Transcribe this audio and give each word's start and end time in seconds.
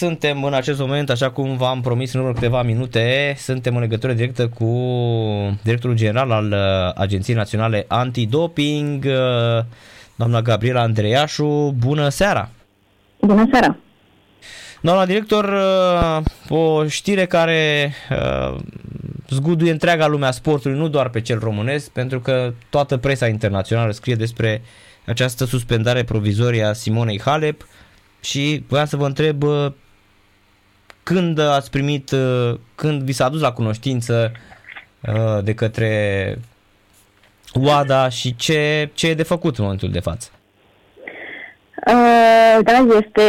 Suntem 0.00 0.44
în 0.44 0.54
acest 0.54 0.78
moment, 0.78 1.10
așa 1.10 1.30
cum 1.30 1.56
v-am 1.56 1.80
promis 1.80 2.12
în 2.12 2.20
urmă 2.20 2.32
câteva 2.32 2.62
minute, 2.62 3.34
suntem 3.38 3.74
în 3.74 3.80
legătură 3.80 4.12
directă 4.12 4.48
cu 4.48 4.66
directorul 5.62 5.96
general 5.96 6.30
al 6.30 6.52
uh, 6.52 6.92
Agenției 6.94 7.36
Naționale 7.36 7.84
Antidoping, 7.88 9.04
uh, 9.04 9.64
doamna 10.16 10.42
Gabriela 10.42 10.80
Andreiașu. 10.80 11.74
Bună 11.78 12.08
seara! 12.08 12.48
Bună 13.20 13.48
seara! 13.50 13.76
Doamna 14.80 15.06
director, 15.06 15.44
uh, 15.44 16.22
o 16.48 16.86
știre 16.86 17.26
care 17.26 17.92
zguduie 19.28 19.70
întreaga 19.70 20.06
lumea 20.06 20.30
sportului, 20.30 20.78
nu 20.78 20.88
doar 20.88 21.08
pe 21.08 21.20
cel 21.20 21.38
românesc, 21.38 21.90
pentru 21.90 22.20
că 22.20 22.52
toată 22.70 22.96
presa 22.96 23.26
internațională 23.26 23.92
scrie 23.92 24.14
despre 24.14 24.62
această 25.06 25.44
suspendare 25.44 26.04
provizorie 26.04 26.64
a 26.64 26.72
Simonei 26.72 27.20
Halep 27.20 27.66
și 28.20 28.64
voiam 28.68 28.86
să 28.86 28.96
vă 28.96 29.06
întreb 29.06 29.44
când 31.08 31.38
ați 31.38 31.70
primit, 31.70 32.10
uh, 32.10 32.54
când 32.74 33.02
vi 33.02 33.12
s-a 33.12 33.24
adus 33.24 33.40
la 33.40 33.52
cunoștință 33.52 34.32
uh, 35.00 35.44
de 35.44 35.54
către 35.54 35.90
UADA 37.54 38.08
și 38.08 38.36
ce, 38.36 38.90
ce 38.94 39.08
e 39.08 39.14
de 39.14 39.22
făcut 39.22 39.56
în 39.56 39.64
momentul 39.64 39.90
de 39.90 40.00
față? 40.00 40.30
Uh, 41.86 42.58
da, 42.62 42.76
este 43.00 43.22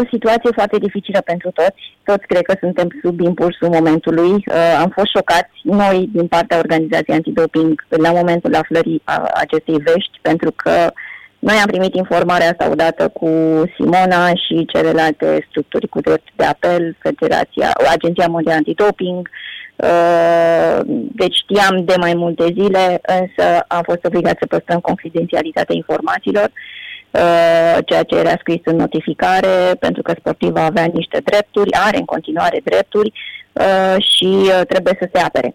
o 0.00 0.02
situație 0.10 0.50
foarte 0.54 0.78
dificilă 0.78 1.20
pentru 1.20 1.50
toți. 1.50 1.96
Toți 2.04 2.26
cred 2.26 2.42
că 2.42 2.54
suntem 2.60 2.88
sub 3.02 3.20
impulsul 3.20 3.68
momentului. 3.68 4.44
Am 4.80 4.88
fost 4.94 5.10
șocați 5.14 5.52
noi 5.62 6.08
din 6.12 6.26
partea 6.26 6.58
organizației 6.58 7.16
antidoping 7.16 7.84
la 7.88 8.12
momentul 8.12 8.54
aflării 8.54 9.02
acestei 9.34 9.76
vești, 9.76 10.18
pentru 10.22 10.50
că 10.50 10.70
uh, 10.70 11.15
noi 11.48 11.56
am 11.56 11.66
primit 11.66 11.94
informarea 11.94 12.50
asta 12.50 12.70
odată 12.70 13.08
cu 13.08 13.28
Simona 13.74 14.28
și 14.28 14.64
celelalte 14.72 15.46
structuri 15.48 15.88
cu 15.88 16.00
drept 16.00 16.28
de 16.36 16.44
apel, 16.44 16.96
Federația, 16.98 17.70
Agenția 17.90 18.26
Mondială 18.26 18.56
Antidoping. 18.56 19.28
Uh, 19.76 20.78
deci 21.20 21.34
știam 21.34 21.84
de 21.84 21.94
mai 21.98 22.14
multe 22.14 22.44
zile, 22.44 23.00
însă 23.18 23.64
am 23.68 23.82
fost 23.82 24.04
obligat 24.04 24.36
să 24.38 24.46
păstrăm 24.46 24.80
confidențialitatea 24.80 25.74
informațiilor, 25.74 26.48
uh, 26.50 27.76
ceea 27.84 28.02
ce 28.02 28.16
era 28.16 28.34
scris 28.38 28.60
în 28.64 28.76
notificare, 28.76 29.74
pentru 29.78 30.02
că 30.02 30.12
sportiva 30.18 30.64
avea 30.64 30.84
niște 30.84 31.20
drepturi, 31.24 31.72
are 31.86 31.96
în 31.96 32.04
continuare 32.04 32.60
drepturi 32.64 33.12
uh, 33.52 33.96
și 33.98 34.50
trebuie 34.68 34.96
să 35.00 35.08
se 35.12 35.20
apere. 35.20 35.54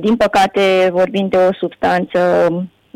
Din 0.00 0.16
păcate, 0.16 0.88
vorbim 0.92 1.28
de 1.28 1.36
o 1.36 1.52
substanță 1.52 2.20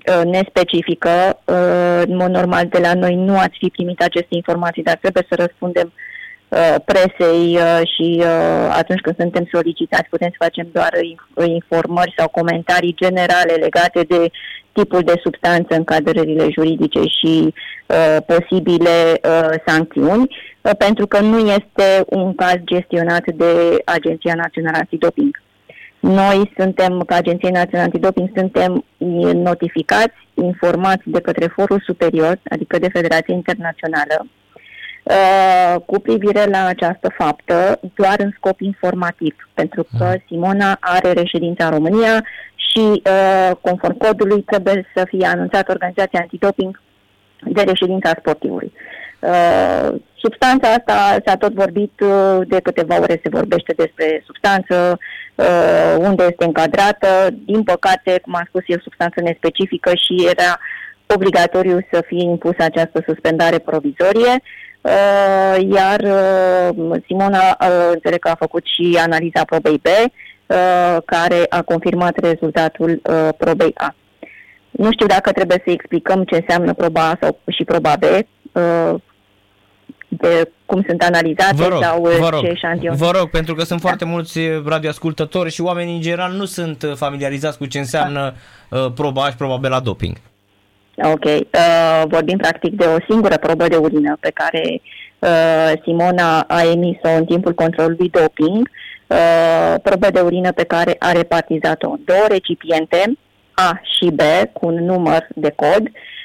Uh, 0.06 0.24
nespecifică. 0.24 1.38
Uh, 1.44 2.02
în 2.06 2.16
mod 2.16 2.30
normal, 2.30 2.66
de 2.66 2.78
la 2.78 2.94
noi 2.94 3.14
nu 3.14 3.38
ați 3.38 3.56
fi 3.58 3.68
primit 3.68 4.02
aceste 4.02 4.34
informații, 4.34 4.82
dar 4.82 4.96
trebuie 4.96 5.26
să 5.28 5.34
răspundem 5.34 5.92
uh, 6.48 6.74
presei 6.84 7.58
și 7.94 8.22
atunci 8.70 9.00
când 9.00 9.16
suntem 9.16 9.48
solicitați 9.52 10.08
putem 10.08 10.28
să 10.28 10.36
facem 10.38 10.68
doar 10.72 10.92
informări 11.46 12.14
sau 12.16 12.28
comentarii 12.28 12.94
generale 12.94 13.52
legate 13.52 14.00
de 14.08 14.30
tipul 14.72 15.00
de 15.00 15.20
substanță, 15.22 15.74
încadrările 15.74 16.48
juridice 16.50 17.00
și 17.00 17.54
posibile 18.26 19.20
sancțiuni, 19.66 20.36
pentru 20.78 21.06
că 21.06 21.20
nu 21.20 21.38
este 21.38 22.04
un 22.06 22.34
caz 22.34 22.56
gestionat 22.64 23.24
de 23.34 23.82
Agenția 23.84 24.34
Națională 24.34 24.76
Antidoping. 24.76 25.40
Noi 26.00 26.52
suntem, 26.56 27.02
ca 27.06 27.14
Agenție 27.14 27.50
Națională 27.50 27.82
Antidoping, 27.84 28.30
suntem 28.34 28.84
notificați, 29.34 30.14
informați 30.34 31.02
de 31.04 31.20
către 31.20 31.46
forul 31.46 31.82
superior, 31.86 32.38
adică 32.50 32.78
de 32.78 32.88
Federația 32.88 33.34
Internațională, 33.34 34.26
uh, 35.02 35.80
cu 35.86 36.00
privire 36.00 36.44
la 36.44 36.64
această 36.64 37.14
faptă, 37.18 37.80
doar 37.94 38.14
în 38.18 38.30
scop 38.36 38.60
informativ, 38.60 39.48
pentru 39.54 39.86
că 39.98 40.04
mm. 40.04 40.22
Simona 40.26 40.76
are 40.80 41.12
reședința 41.12 41.64
în 41.64 41.70
România 41.70 42.24
și, 42.54 43.02
uh, 43.04 43.50
conform 43.60 43.96
codului, 43.96 44.42
trebuie 44.42 44.86
să 44.94 45.04
fie 45.08 45.26
anunțat 45.26 45.68
organizația 45.68 46.20
antidoping 46.20 46.80
de 47.44 47.62
reședința 47.62 48.10
sportivului. 48.18 48.72
Uh, 50.20 50.30
substanța 50.30 50.68
asta 50.68 51.16
s-a 51.26 51.36
tot 51.36 51.52
vorbit 51.52 51.92
de 52.46 52.60
câteva 52.60 53.00
ore, 53.00 53.20
se 53.22 53.28
vorbește 53.28 53.72
despre 53.76 54.22
substanță, 54.26 54.98
uh, 55.34 55.94
unde 55.98 56.22
este 56.22 56.44
încadrată. 56.44 57.28
Din 57.44 57.62
păcate, 57.62 58.18
cum 58.22 58.34
am 58.34 58.44
spus, 58.48 58.62
e 58.66 58.74
o 58.74 58.82
substanță 58.82 59.20
nespecifică 59.20 59.90
și 59.94 60.26
era 60.30 60.58
obligatoriu 61.06 61.86
să 61.92 62.02
fie 62.06 62.22
impusă 62.22 62.62
această 62.62 63.02
suspendare 63.06 63.58
provizorie. 63.58 64.42
Uh, 64.80 65.56
iar 65.72 66.00
uh, 66.00 66.96
Simona, 67.06 67.56
uh, 67.60 67.90
înțeleg 67.92 68.18
că 68.18 68.28
a 68.28 68.34
făcut 68.34 68.64
și 68.64 68.98
analiza 69.00 69.44
probei 69.44 69.80
B, 69.82 69.86
uh, 69.86 70.96
care 71.04 71.46
a 71.48 71.62
confirmat 71.62 72.18
rezultatul 72.18 72.90
uh, 73.04 73.28
probei 73.38 73.72
A. 73.74 73.94
Nu 74.70 74.92
știu 74.92 75.06
dacă 75.06 75.32
trebuie 75.32 75.62
să 75.64 75.70
explicăm 75.70 76.24
ce 76.24 76.34
înseamnă 76.36 76.74
proba 76.74 77.08
A 77.08 77.18
sau 77.20 77.38
și 77.48 77.64
proba 77.64 77.94
B. 77.98 78.04
Uh, 80.10 80.18
de 80.18 80.50
cum 80.66 80.82
sunt 80.86 81.02
analizate 81.02 81.54
vă 81.54 81.68
rog, 81.68 81.82
sau 81.82 82.02
vă 82.02 82.28
rog, 82.28 82.40
ce 82.40 82.46
eșantion. 82.46 82.96
Vă 82.96 83.10
rog, 83.18 83.30
pentru 83.30 83.54
că 83.54 83.64
sunt 83.64 83.80
da. 83.80 83.86
foarte 83.88 84.04
mulți 84.04 84.40
radioascultători 84.66 85.50
și 85.50 85.60
oamenii 85.60 85.94
în 85.94 86.00
general 86.00 86.32
nu 86.32 86.44
sunt 86.44 86.82
uh, 86.82 86.92
familiarizați 86.94 87.58
cu 87.58 87.66
ce 87.66 87.78
înseamnă 87.78 88.34
uh, 88.70 88.86
proba 88.94 89.22
A 89.22 89.28
și 89.28 89.36
proba 89.36 89.56
B 89.56 89.64
la 89.64 89.80
doping. 89.80 90.16
Ok. 90.96 91.24
Uh, 91.24 92.02
vorbim 92.08 92.36
practic 92.36 92.76
de 92.76 92.84
o 92.84 92.96
singură 93.08 93.36
probă 93.36 93.68
de 93.68 93.76
urină 93.76 94.16
pe 94.20 94.30
care 94.34 94.80
uh, 95.18 95.72
Simona 95.82 96.40
a 96.40 96.62
emis-o 96.62 97.08
în 97.16 97.24
timpul 97.24 97.54
controlului 97.54 98.08
doping. 98.08 98.68
Uh, 99.06 99.74
probă 99.82 100.10
de 100.10 100.20
urină 100.20 100.52
pe 100.52 100.64
care 100.64 100.96
a 100.98 101.12
repartizat-o 101.12 101.94
două 102.04 102.24
recipiente, 102.28 103.12
A 103.54 103.80
și 103.82 104.10
B, 104.10 104.20
cu 104.52 104.66
un 104.66 104.84
număr 104.84 105.26
de 105.34 105.52
cod. 105.56 105.82
Uh, 105.82 105.90
Uh, 105.90 105.96
uh, 105.96 106.19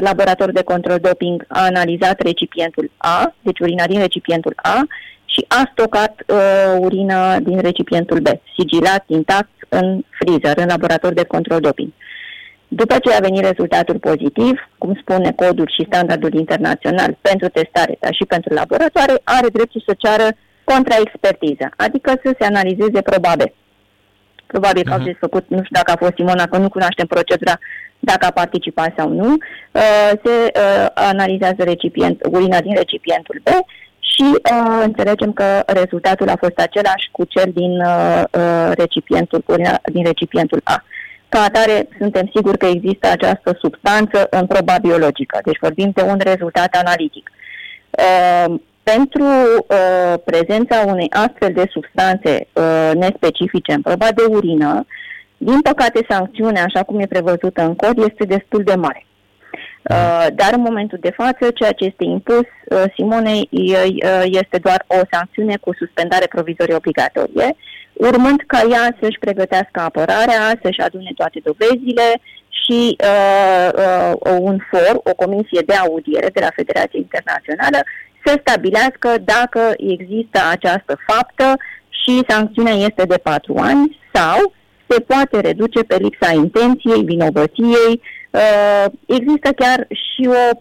laborator 0.00 0.50
de 0.52 0.62
control 0.62 0.98
doping 0.98 1.44
a 1.48 1.64
analizat 1.64 2.20
recipientul 2.20 2.90
A, 2.96 3.34
deci 3.40 3.58
urina 3.58 3.86
din 3.86 3.98
recipientul 3.98 4.52
A, 4.56 4.86
și 5.24 5.44
a 5.48 5.70
stocat 5.72 6.22
uh, 6.26 6.76
urina 6.78 7.38
din 7.38 7.60
recipientul 7.60 8.20
B, 8.20 8.26
sigilat, 8.56 9.04
intact, 9.06 9.50
în 9.68 10.04
freezer, 10.18 10.56
în 10.58 10.66
laborator 10.68 11.12
de 11.12 11.24
control 11.24 11.60
doping. 11.60 11.92
După 12.68 12.96
ce 12.98 13.14
a 13.14 13.20
venit 13.20 13.44
rezultatul 13.44 13.98
pozitiv, 13.98 14.54
cum 14.78 14.98
spune 15.00 15.32
codul 15.32 15.68
și 15.74 15.86
standardul 15.86 16.34
internațional 16.34 17.16
pentru 17.20 17.48
testare, 17.48 17.96
dar 18.00 18.14
și 18.14 18.24
pentru 18.24 18.54
laboratoare, 18.54 19.14
are 19.24 19.48
dreptul 19.48 19.82
să 19.86 19.94
ceară 19.98 20.28
contraexpertiză, 20.64 21.66
adică 21.76 22.10
să 22.22 22.34
se 22.38 22.44
analizeze 22.44 23.00
probabil. 23.00 23.54
Probabil 24.46 24.82
că 24.82 24.88
uh-huh. 24.88 24.92
au 24.92 24.98
mhm. 24.98 25.10
desfăcut, 25.10 25.44
nu 25.48 25.62
știu 25.62 25.76
dacă 25.80 25.90
a 25.92 26.02
fost 26.04 26.14
Simona, 26.14 26.46
că 26.46 26.56
nu 26.58 26.68
cunoaștem 26.68 27.06
procedura 27.06 27.58
dacă 28.04 28.26
a 28.26 28.30
participat 28.30 28.92
sau 28.96 29.08
nu, 29.08 29.32
uh, 29.32 30.10
se 30.24 30.34
uh, 30.54 30.86
analizează 30.94 31.62
recipient, 31.64 32.20
urina 32.30 32.60
din 32.60 32.74
recipientul 32.74 33.40
B 33.44 33.48
și 33.98 34.24
uh, 34.32 34.82
înțelegem 34.84 35.32
că 35.32 35.62
rezultatul 35.66 36.28
a 36.28 36.36
fost 36.38 36.58
același 36.58 37.08
cu 37.10 37.24
cel 37.24 37.50
din 37.54 37.82
recipientul, 38.72 39.42
urina 39.46 39.80
din 39.92 40.04
recipientul 40.04 40.60
A. 40.64 40.84
Ca 41.28 41.42
atare, 41.42 41.88
suntem 41.98 42.30
siguri 42.34 42.58
că 42.58 42.66
există 42.66 43.08
această 43.08 43.58
substanță 43.62 44.26
în 44.30 44.46
proba 44.46 44.76
biologică, 44.82 45.38
deci 45.44 45.58
vorbim 45.60 45.90
de 45.94 46.02
un 46.02 46.18
rezultat 46.18 46.74
analitic. 46.74 47.30
Pentru 48.82 49.24
uh, 49.24 50.14
prezența 50.24 50.84
unei 50.86 51.10
astfel 51.10 51.52
de 51.52 51.66
substanțe 51.70 52.46
uh, 52.52 52.90
nespecifice 52.94 53.72
în 53.72 53.82
proba 53.82 54.06
de 54.14 54.22
urină, 54.28 54.86
din 55.44 55.60
păcate, 55.60 56.06
sancțiunea, 56.08 56.64
așa 56.64 56.82
cum 56.82 57.00
e 57.00 57.06
prevăzută 57.06 57.62
în 57.62 57.74
cod, 57.74 57.98
este 57.98 58.24
destul 58.24 58.62
de 58.64 58.74
mare. 58.74 59.06
Uh, 59.90 60.26
dar 60.34 60.50
în 60.52 60.60
momentul 60.60 60.98
de 61.00 61.10
față, 61.16 61.50
ceea 61.54 61.72
ce 61.72 61.84
este 61.84 62.04
impus 62.04 62.46
uh, 62.64 62.82
Simonei 62.94 63.48
uh, 63.50 64.22
este 64.24 64.58
doar 64.58 64.84
o 64.86 65.00
sancțiune 65.10 65.56
cu 65.60 65.74
suspendare 65.74 66.26
provizorie 66.26 66.74
obligatorie, 66.74 67.56
urmând 67.92 68.40
ca 68.46 68.60
ea 68.70 68.96
să-și 69.00 69.18
pregătească 69.18 69.80
apărarea, 69.80 70.58
să-și 70.62 70.80
adune 70.80 71.10
toate 71.14 71.40
dovezile 71.44 72.08
și 72.64 72.96
uh, 73.12 73.68
uh, 73.74 74.12
un 74.40 74.58
for, 74.70 75.00
o 75.04 75.14
comisie 75.14 75.62
de 75.66 75.74
audiere 75.74 76.28
de 76.32 76.40
la 76.40 76.50
Federația 76.54 76.98
Internațională, 76.98 77.78
să 78.24 78.40
stabilească 78.40 79.10
dacă 79.24 79.60
există 79.76 80.38
această 80.50 80.96
faptă 81.06 81.56
și 81.88 82.22
sancțiunea 82.28 82.72
este 82.72 83.04
de 83.06 83.18
patru 83.22 83.54
ani 83.58 84.00
sau 84.12 84.52
se 84.92 85.00
poate 85.00 85.40
reduce 85.40 85.82
pe 85.82 85.96
lipsa 85.96 86.32
intenției, 86.32 87.04
vinovăției. 87.04 88.02
Uh, 88.30 88.84
există 89.06 89.52
chiar 89.52 89.86
și 89.88 90.28
o, 90.28 90.56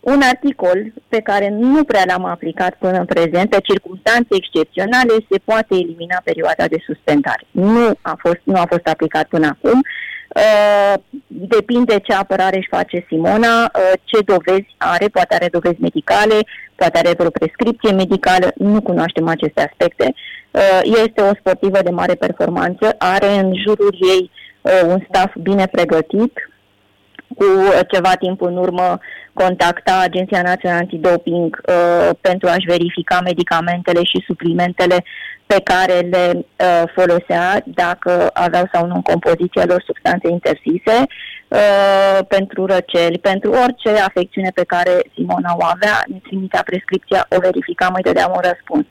un 0.00 0.20
articol 0.22 0.92
pe 1.08 1.20
care 1.20 1.48
nu 1.48 1.84
prea 1.84 2.02
l-am 2.06 2.24
aplicat 2.24 2.74
până 2.74 2.98
în 2.98 3.04
prezent, 3.04 3.50
pe 3.50 3.60
circunstanțe 3.62 4.28
excepționale 4.30 5.12
se 5.30 5.38
poate 5.44 5.74
elimina 5.74 6.20
perioada 6.24 6.66
de 6.66 6.78
suspendare. 6.86 7.44
Nu 7.50 7.90
a 8.00 8.14
fost, 8.18 8.40
nu 8.42 8.54
a 8.54 8.66
fost 8.68 8.86
aplicat 8.86 9.26
până 9.28 9.46
acum. 9.46 9.80
Uh, 10.34 10.94
depinde 11.26 11.98
ce 11.98 12.12
apărare 12.12 12.56
își 12.56 12.68
face 12.70 13.04
Simona, 13.08 13.62
uh, 13.62 13.92
ce 14.04 14.18
dovezi 14.24 14.74
are, 14.76 15.08
poate 15.08 15.34
are 15.34 15.48
dovezi 15.52 15.80
medicale, 15.80 16.38
poate 16.74 16.98
are 16.98 17.14
vreo 17.18 17.30
prescripție 17.30 17.92
medicală, 17.92 18.52
nu 18.56 18.80
cunoaștem 18.82 19.28
aceste 19.28 19.60
aspecte. 19.60 20.14
Uh, 20.52 20.80
este 20.82 21.20
o 21.20 21.34
sportivă 21.38 21.78
de 21.82 21.90
mare 21.90 22.14
performanță, 22.14 22.94
are 22.98 23.38
în 23.38 23.52
jurul 23.66 23.96
ei 24.00 24.30
un 24.86 25.04
staff 25.08 25.34
bine 25.36 25.66
pregătit, 25.66 26.50
cu 27.36 27.44
ceva 27.90 28.14
timp 28.14 28.40
în 28.40 28.56
urmă 28.56 28.98
contacta 29.32 30.00
Agenția 30.00 30.42
Națională 30.42 30.78
Antidoping 30.80 31.60
uh, 31.68 32.10
pentru 32.20 32.48
a-și 32.48 32.66
verifica 32.66 33.20
medicamentele 33.20 34.02
și 34.04 34.24
suplimentele 34.26 35.04
pe 35.46 35.60
care 35.64 35.98
le 35.98 36.32
uh, 36.34 36.82
folosea, 36.94 37.62
dacă 37.64 38.30
aveau 38.32 38.68
sau 38.72 38.86
nu 38.86 38.94
în 38.94 39.02
compoziția 39.02 39.64
lor 39.66 39.82
substanțe 39.86 40.28
interzise, 40.28 40.96
uh, 41.48 42.18
pentru 42.28 42.66
răceli, 42.66 43.18
pentru 43.18 43.50
orice 43.50 43.90
afecțiune 44.00 44.50
pe 44.54 44.64
care 44.64 45.02
Simona 45.14 45.56
o 45.58 45.64
avea, 45.64 46.02
ne 46.06 46.18
trimitea 46.22 46.62
prescripția, 46.64 47.26
o 47.28 47.38
verificam, 47.38 47.92
îi 47.94 48.02
dădeam 48.02 48.32
un 48.34 48.42
răspuns. 48.50 48.86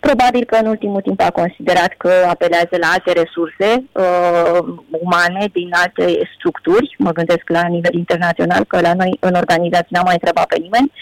Probabil 0.00 0.44
că 0.44 0.56
în 0.56 0.66
ultimul 0.66 1.00
timp 1.00 1.20
a 1.20 1.30
considerat 1.30 1.94
că 1.96 2.12
apelează 2.28 2.76
la 2.80 2.86
alte 2.92 3.12
resurse 3.12 3.84
uh, 3.92 4.58
umane 4.88 5.48
din 5.52 5.70
alte 5.72 6.30
structuri, 6.36 6.94
mă 6.98 7.12
gândesc 7.12 7.42
la 7.46 7.62
nivel 7.66 7.94
internațional, 7.94 8.64
că 8.64 8.80
la 8.80 8.94
noi 8.94 9.16
în 9.20 9.34
organizație 9.34 9.88
n-am 9.90 10.04
mai 10.04 10.18
întrebat 10.20 10.46
pe 10.46 10.58
nimeni. 10.58 10.92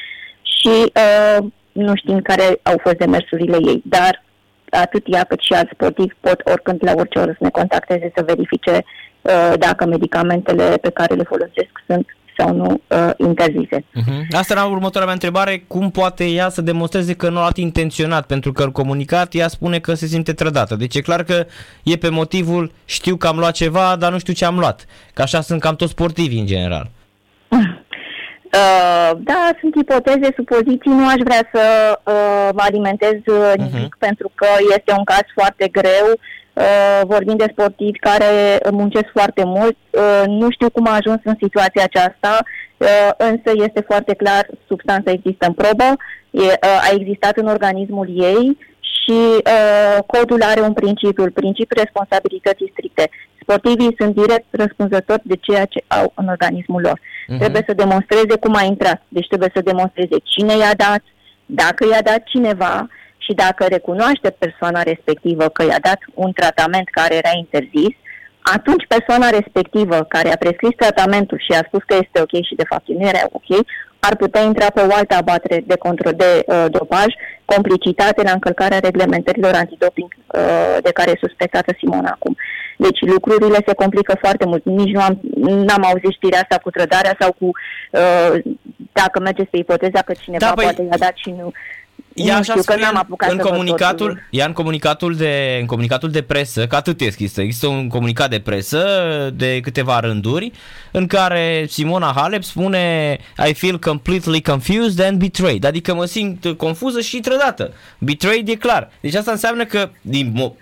Și 0.43 0.93
uh, 1.05 1.47
nu 1.73 1.95
știm 1.95 2.21
care 2.21 2.61
au 2.63 2.79
fost 2.83 2.97
demersurile 2.97 3.57
ei, 3.61 3.83
dar 3.85 4.25
atât 4.71 5.05
ea 5.07 5.25
cât 5.25 5.41
și 5.41 5.53
alți 5.53 5.73
sportivi 5.73 6.15
pot 6.21 6.41
oricând 6.45 6.79
la 6.83 6.93
orice 6.97 7.19
oră 7.19 7.31
să 7.31 7.39
ne 7.41 7.51
contacteze 7.51 8.13
să 8.15 8.23
verifice 8.23 8.85
uh, 9.23 9.53
dacă 9.59 9.87
medicamentele 9.87 10.77
pe 10.81 10.91
care 10.91 11.15
le 11.15 11.23
folosesc 11.23 11.73
sunt 11.87 12.07
sau 12.37 12.55
nu 12.55 12.81
uh, 12.87 13.11
interzise. 13.17 13.77
Uh-huh. 13.77 14.21
Asta 14.31 14.53
era 14.53 14.65
următoarea 14.65 15.05
mea 15.05 15.13
întrebare, 15.13 15.65
cum 15.67 15.91
poate 15.91 16.25
ea 16.25 16.49
să 16.49 16.61
demonstreze 16.61 17.15
că 17.15 17.29
nu 17.29 17.37
a 17.37 17.41
luat 17.41 17.57
intenționat, 17.57 18.27
pentru 18.27 18.53
că 18.53 18.63
în 18.63 18.71
comunicat 18.71 19.35
ea 19.35 19.49
spune 19.49 19.79
că 19.79 19.95
se 19.95 20.07
simte 20.07 20.33
trădată. 20.33 20.77
Deci 20.77 20.95
e 20.95 21.01
clar 21.01 21.23
că 21.23 21.47
e 21.83 21.97
pe 21.97 22.09
motivul 22.09 22.73
știu 22.85 23.17
că 23.17 23.27
am 23.27 23.39
luat 23.39 23.53
ceva, 23.53 23.97
dar 23.99 24.13
nu 24.13 24.19
știu 24.19 24.33
ce 24.33 24.45
am 24.45 24.59
luat. 24.59 24.85
Că 25.15 25.23
așa 25.23 25.41
sunt 25.41 25.61
cam 25.61 25.77
toți 25.77 25.91
sportivi 25.91 26.39
în 26.39 26.47
general. 26.47 26.91
Uh, 28.47 29.11
da, 29.19 29.51
sunt 29.61 29.75
ipoteze, 29.75 30.29
supoziții, 30.37 30.91
nu 30.91 31.07
aș 31.07 31.21
vrea 31.25 31.49
să 31.53 31.63
uh, 32.05 32.49
mă 32.55 32.63
alimentez 32.63 33.19
uh, 33.27 33.53
nimic 33.57 33.95
uh-huh. 33.95 33.99
pentru 33.99 34.31
că 34.35 34.47
este 34.77 34.93
un 34.99 35.05
caz 35.05 35.25
foarte 35.35 35.69
greu. 35.69 36.07
Uh, 36.57 37.01
vorbim 37.05 37.37
de 37.37 37.53
sportivi 37.53 37.99
care 37.99 38.59
muncesc 38.71 39.09
foarte 39.13 39.43
mult. 39.45 39.77
Uh, 39.91 40.23
nu 40.27 40.51
știu 40.51 40.71
cum 40.71 40.87
a 40.87 40.95
ajuns 40.95 41.21
în 41.25 41.35
situația 41.41 41.83
aceasta, 41.83 42.39
uh, 42.77 43.11
însă 43.17 43.51
este 43.67 43.81
foarte 43.81 44.15
clar, 44.15 44.47
substanța 44.67 45.11
există 45.11 45.47
în 45.47 45.53
probă, 45.53 45.89
e, 46.31 46.41
uh, 46.41 46.89
a 46.89 46.91
existat 46.99 47.37
în 47.37 47.47
organismul 47.47 48.09
ei 48.31 48.59
și 48.81 49.19
uh, 49.21 49.99
codul 50.07 50.43
are 50.43 50.61
un 50.61 50.73
principiu, 50.73 51.31
principiul 51.31 51.83
responsabilității 51.83 52.73
stricte. 52.73 53.11
Sportivii 53.43 53.97
sunt 53.99 54.15
direct 54.15 54.47
răspunzători 54.51 55.23
de 55.25 55.37
ceea 55.41 55.65
ce 55.65 55.85
au 55.87 56.13
în 56.15 56.29
organismul 56.29 56.81
lor. 56.81 56.99
Uh-huh. 56.99 57.39
Trebuie 57.39 57.63
să 57.67 57.75
demonstreze 57.75 58.35
cum 58.41 58.55
a 58.55 58.63
intrat. 58.63 59.03
Deci 59.09 59.27
trebuie 59.27 59.51
să 59.55 59.61
demonstreze 59.61 60.17
cine 60.23 60.57
i-a 60.57 60.75
dat, 60.77 61.03
dacă 61.47 61.87
i-a 61.91 62.03
dat 62.03 62.23
cineva 62.25 62.87
și 63.27 63.33
dacă 63.45 63.65
recunoaște 63.65 64.31
persoana 64.43 64.83
respectivă 64.83 65.45
că 65.49 65.63
i-a 65.65 65.81
dat 65.89 66.01
un 66.15 66.33
tratament 66.33 66.89
care 66.89 67.15
era 67.15 67.33
interzis, 67.37 67.95
atunci 68.57 68.87
persoana 68.95 69.29
respectivă 69.39 69.97
care 70.15 70.29
a 70.33 70.43
prescris 70.45 70.75
tratamentul 70.77 71.39
și 71.47 71.53
a 71.53 71.67
spus 71.67 71.83
că 71.87 71.95
este 71.95 72.21
ok 72.21 72.35
și 72.49 72.55
de 72.61 72.69
fapt 72.71 72.87
nu 72.89 73.07
era 73.09 73.23
ok, 73.39 73.51
ar 73.99 74.17
putea 74.17 74.43
intra 74.43 74.67
pe 74.75 74.81
o 74.81 74.95
altă 74.95 75.15
abatere 75.15 75.63
de 75.67 75.77
control 75.77 76.13
de 76.17 76.31
uh, 76.47 76.65
dopaj, 76.69 77.11
complicitate 77.45 78.23
la 78.23 78.31
încălcarea 78.31 78.79
reglementărilor 78.79 79.55
antidoping 79.55 80.11
uh, 80.17 80.77
de 80.83 80.91
care 80.91 81.11
e 81.11 81.25
suspectată 81.27 81.75
Simona 81.79 82.11
acum. 82.11 82.37
Deci 82.77 83.01
lucrurile 83.01 83.59
se 83.67 83.75
complică 83.75 84.17
foarte 84.21 84.45
mult. 84.47 84.65
Nici 84.65 84.93
nu 84.93 85.01
am 85.01 85.21
n-am 85.69 85.85
auzit 85.85 86.13
știrea 86.13 86.41
asta 86.41 86.59
cu 86.63 86.71
trădarea 86.71 87.17
sau 87.21 87.33
cu 87.33 87.47
uh, 87.47 88.43
dacă 88.93 89.21
mergeți 89.21 89.51
pe 89.51 89.57
ipoteza 89.57 90.01
că 90.03 90.13
cineva 90.13 90.47
da, 90.47 90.53
păi, 90.53 90.65
poate 90.65 90.83
i-a 90.83 90.99
dat 90.99 91.17
și 91.17 91.31
nu 91.31 91.53
ea 92.17 92.33
nu 92.33 92.39
așa 92.39 92.53
știu, 92.53 92.75
că 92.75 92.81
n-am 92.81 92.97
apucat 92.97 93.31
în 93.31 93.39
comunicatul, 93.39 94.21
ea 94.31 94.47
în 94.47 94.53
comunicatul 94.53 95.15
de 95.17 95.57
în 95.61 95.67
comunicatul 95.67 96.11
de 96.11 96.23
presă, 96.23 96.67
că 96.67 96.77
atât 96.77 97.01
există, 97.01 97.41
există 97.41 97.67
un 97.67 97.89
comunicat 97.89 98.31
de 98.31 98.41
presă 98.41 98.87
de 99.35 99.61
câteva 99.61 100.01
rânduri 100.01 100.53
în 100.91 101.07
care 101.07 101.67
Simona 101.69 102.13
Halep 102.17 102.43
spune 102.43 103.19
I 103.49 103.55
feel 103.55 103.79
completely 103.79 104.43
confused 104.43 105.07
and 105.07 105.19
betrayed, 105.19 105.65
adică 105.65 105.95
mă 105.95 106.05
simt 106.05 106.55
confuză 106.57 107.01
și 107.01 107.21
trădată. 107.21 107.73
Betrayed 107.99 108.49
e 108.49 108.55
clar. 108.55 108.91
Deci 109.01 109.15
asta 109.15 109.31
înseamnă 109.31 109.65
că 109.65 109.91
din, 110.01 110.53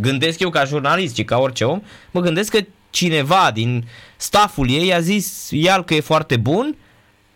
gândesc 0.00 0.40
eu 0.40 0.50
ca 0.50 0.64
jurnalist 0.64 1.16
și 1.16 1.24
ca 1.24 1.38
orice 1.38 1.64
om, 1.64 1.82
mă 2.10 2.20
gândesc 2.20 2.50
că 2.50 2.58
cineva 2.90 3.50
din 3.54 3.84
stafful 4.16 4.70
ei 4.70 4.94
a 4.94 5.00
zis 5.00 5.48
iar 5.50 5.82
că 5.82 5.94
e 5.94 6.00
foarte 6.00 6.36
bun 6.36 6.76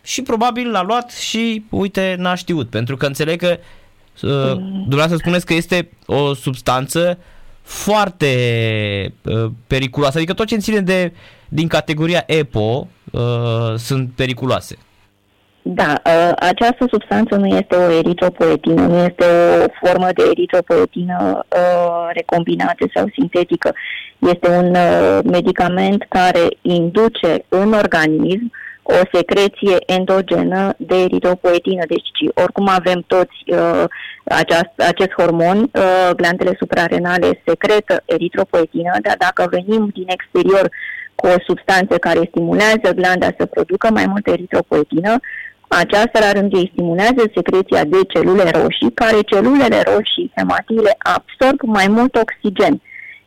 și 0.02 0.22
probabil 0.22 0.70
l-a 0.70 0.82
luat 0.82 1.10
și 1.10 1.64
uite 1.70 2.14
n-a 2.18 2.34
știut, 2.34 2.70
pentru 2.70 2.96
că 2.96 3.06
înțeleg 3.06 3.38
că 3.38 3.58
uh, 4.22 4.56
dumneavoastră 4.56 5.16
spuneți 5.16 5.46
că 5.46 5.54
este 5.54 5.88
o 6.06 6.34
substanță 6.34 7.18
foarte 7.62 8.26
uh, 9.22 9.50
periculoasă, 9.66 10.16
adică 10.16 10.32
tot 10.32 10.46
ce 10.46 10.56
ține 10.56 10.80
de, 10.80 11.12
din 11.48 11.68
categoria 11.68 12.22
EPO 12.26 12.88
uh, 13.10 13.74
sunt 13.76 14.10
periculoase. 14.14 14.78
Da, 15.64 16.02
uh, 16.06 16.32
această 16.36 16.86
substanță 16.90 17.36
nu 17.36 17.46
este 17.46 17.76
o 17.76 17.90
eritropoetină, 17.90 18.86
nu 18.86 18.96
este 18.96 19.24
o 19.64 19.86
formă 19.86 20.08
de 20.14 20.22
eritropoetină 20.30 21.46
uh, 21.48 22.10
recombinată 22.12 22.86
sau 22.94 23.06
sintetică. 23.12 23.74
Este 24.18 24.48
un 24.48 24.70
uh, 24.70 25.18
medicament 25.24 26.06
care 26.08 26.48
induce 26.62 27.44
în 27.48 27.72
organism 27.72 28.50
o 29.00 29.02
secreție 29.12 29.76
endogenă 29.86 30.74
de 30.76 30.96
eritropoetină. 30.96 31.82
Deci, 31.88 32.10
oricum 32.34 32.68
avem 32.68 33.04
toți 33.06 33.36
uh, 33.46 33.84
aceast, 34.24 34.72
acest 34.76 35.12
hormon, 35.18 35.58
uh, 35.58 36.10
glandele 36.16 36.56
suprarenale 36.58 37.42
secretă 37.46 38.02
eritropoetină, 38.04 38.92
dar 39.02 39.16
dacă 39.18 39.48
venim 39.50 39.90
din 39.92 40.06
exterior 40.06 40.68
cu 41.14 41.26
o 41.26 41.40
substanță 41.46 41.94
care 41.98 42.28
stimulează 42.28 42.88
glanda 42.94 43.28
să 43.38 43.46
producă 43.46 43.88
mai 43.90 44.06
multă 44.06 44.30
eritropoetină, 44.30 45.20
aceasta, 45.80 46.18
la 46.20 46.32
rândul 46.32 46.58
ei, 46.58 46.70
stimulează 46.72 47.22
secreția 47.34 47.84
de 47.84 48.00
celule 48.08 48.50
roșii, 48.50 48.92
care 48.94 49.20
celulele 49.20 49.82
roșii, 49.94 50.32
hematile, 50.36 50.96
absorb 50.98 51.58
mai 51.62 51.86
mult 51.88 52.14
oxigen. 52.14 52.82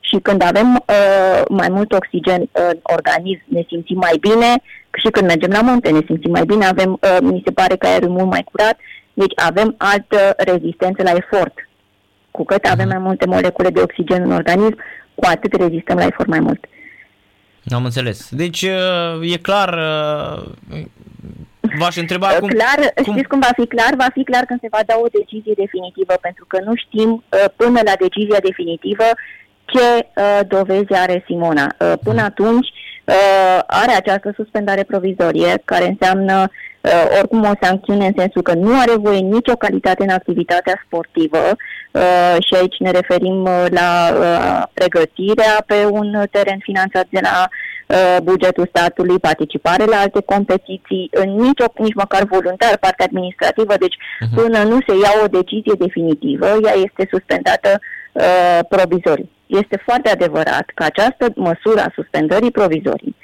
Și 0.10 0.18
când 0.22 0.44
avem 0.44 0.74
uh, 0.76 1.42
mai 1.50 1.70
mult 1.70 1.92
oxigen 1.92 2.50
în 2.52 2.78
organism, 2.82 3.44
ne 3.46 3.64
simțim 3.68 3.98
mai 3.98 4.18
bine, 4.20 4.62
și 5.02 5.10
când 5.12 5.28
mergem 5.28 5.52
la 5.52 5.62
munte 5.62 5.90
ne 5.92 6.00
simțim 6.06 6.32
mai 6.32 6.46
bine, 6.46 6.66
avem, 6.66 6.92
uh, 6.92 7.18
mi 7.22 7.42
se 7.46 7.52
pare 7.52 7.76
că 7.76 7.88
aerul 7.88 8.10
e 8.10 8.12
mult 8.12 8.30
mai 8.30 8.44
curat, 8.44 8.78
deci 9.14 9.34
avem 9.36 9.76
altă 9.78 10.36
rezistență 10.38 11.04
la 11.04 11.12
efort. 11.12 11.54
Cu 12.32 12.44
cât 12.44 12.66
avem 12.66 12.88
mai 12.88 12.98
multe 12.98 13.26
molecule 13.26 13.70
de 13.70 13.82
oxigen 13.82 14.22
în 14.22 14.32
organism, 14.32 14.78
cu 15.16 15.26
atât 15.30 15.54
rezistăm 15.54 15.98
la 15.98 16.06
efort 16.06 16.30
mai 16.30 16.40
mult. 16.40 16.66
Am 17.70 17.84
înțeles. 17.84 18.30
Deci 18.32 18.62
uh, 18.62 19.34
e 19.34 19.38
clar, 19.38 19.70
uh, 19.74 20.84
v-aș 21.80 21.96
întreba 21.96 22.28
cum... 22.28 22.48
Clar, 22.48 22.94
cum... 23.04 23.14
știți 23.14 23.28
cum 23.28 23.40
va 23.40 23.54
fi 23.56 23.66
clar? 23.68 23.94
Va 23.98 24.08
fi 24.14 24.24
clar 24.24 24.44
când 24.46 24.60
se 24.60 24.68
va 24.72 24.80
da 24.86 24.96
o 25.04 25.08
decizie 25.20 25.54
definitivă, 25.64 26.14
pentru 26.22 26.46
că 26.48 26.60
nu 26.66 26.76
știm 26.76 27.24
până 27.56 27.80
la 27.86 27.94
decizia 28.00 28.40
definitivă 28.44 29.04
ce 29.66 30.08
dovezi 30.48 30.94
are 30.94 31.24
Simona. 31.28 31.68
Până 31.78 32.22
mhm. 32.22 32.24
atunci 32.24 32.68
uh, 33.06 33.60
are 33.68 33.92
această 33.92 34.32
suspendare 34.36 34.84
provizorie, 34.84 35.62
care 35.66 35.88
înseamnă 35.88 36.48
uh, 36.82 37.18
oricum 37.20 37.44
o 37.44 37.54
sancțiune 37.62 38.06
în 38.06 38.14
sensul 38.18 38.42
că 38.42 38.54
nu 38.54 38.80
are 38.80 38.96
voie 38.98 39.20
nicio 39.20 39.54
calitate 39.54 40.04
în 40.04 40.10
activitatea 40.10 40.82
sportivă 40.86 41.38
uh, 41.92 42.36
și 42.46 42.54
aici 42.56 42.80
ne 42.80 42.92
referim 42.92 43.42
uh, 43.42 43.66
la 43.70 43.90
uh, 44.12 44.64
pregătirea 44.74 45.64
pe 45.66 45.86
un 45.86 46.24
teren 46.32 46.60
finanțat 46.62 47.06
de 47.10 47.20
la 47.22 47.48
uh, 47.48 48.18
bugetul 48.24 48.68
statului, 48.70 49.20
participare 49.20 49.86
la 49.86 49.98
alte 49.98 50.22
competiții, 50.22 51.10
în 51.12 51.30
nicio, 51.36 51.66
nici 51.78 51.94
măcar 51.94 52.24
voluntar, 52.24 52.78
partea 52.80 53.06
administrativă, 53.06 53.74
deci 53.80 53.96
uh-huh. 53.96 54.36
până 54.36 54.64
nu 54.64 54.78
se 54.88 54.94
ia 55.04 55.14
o 55.24 55.28
decizie 55.28 55.74
definitivă, 55.78 56.46
ea 56.46 56.74
este 56.86 57.08
suspendată 57.12 57.80
uh, 58.14 58.60
provizoriu 58.70 59.30
este 59.46 59.82
foarte 59.86 60.10
adevărat 60.10 60.66
că 60.74 60.84
această 60.84 61.26
măsură 61.36 61.82
a 61.82 61.92
suspendării 61.96 62.52
provizorii 62.52 63.16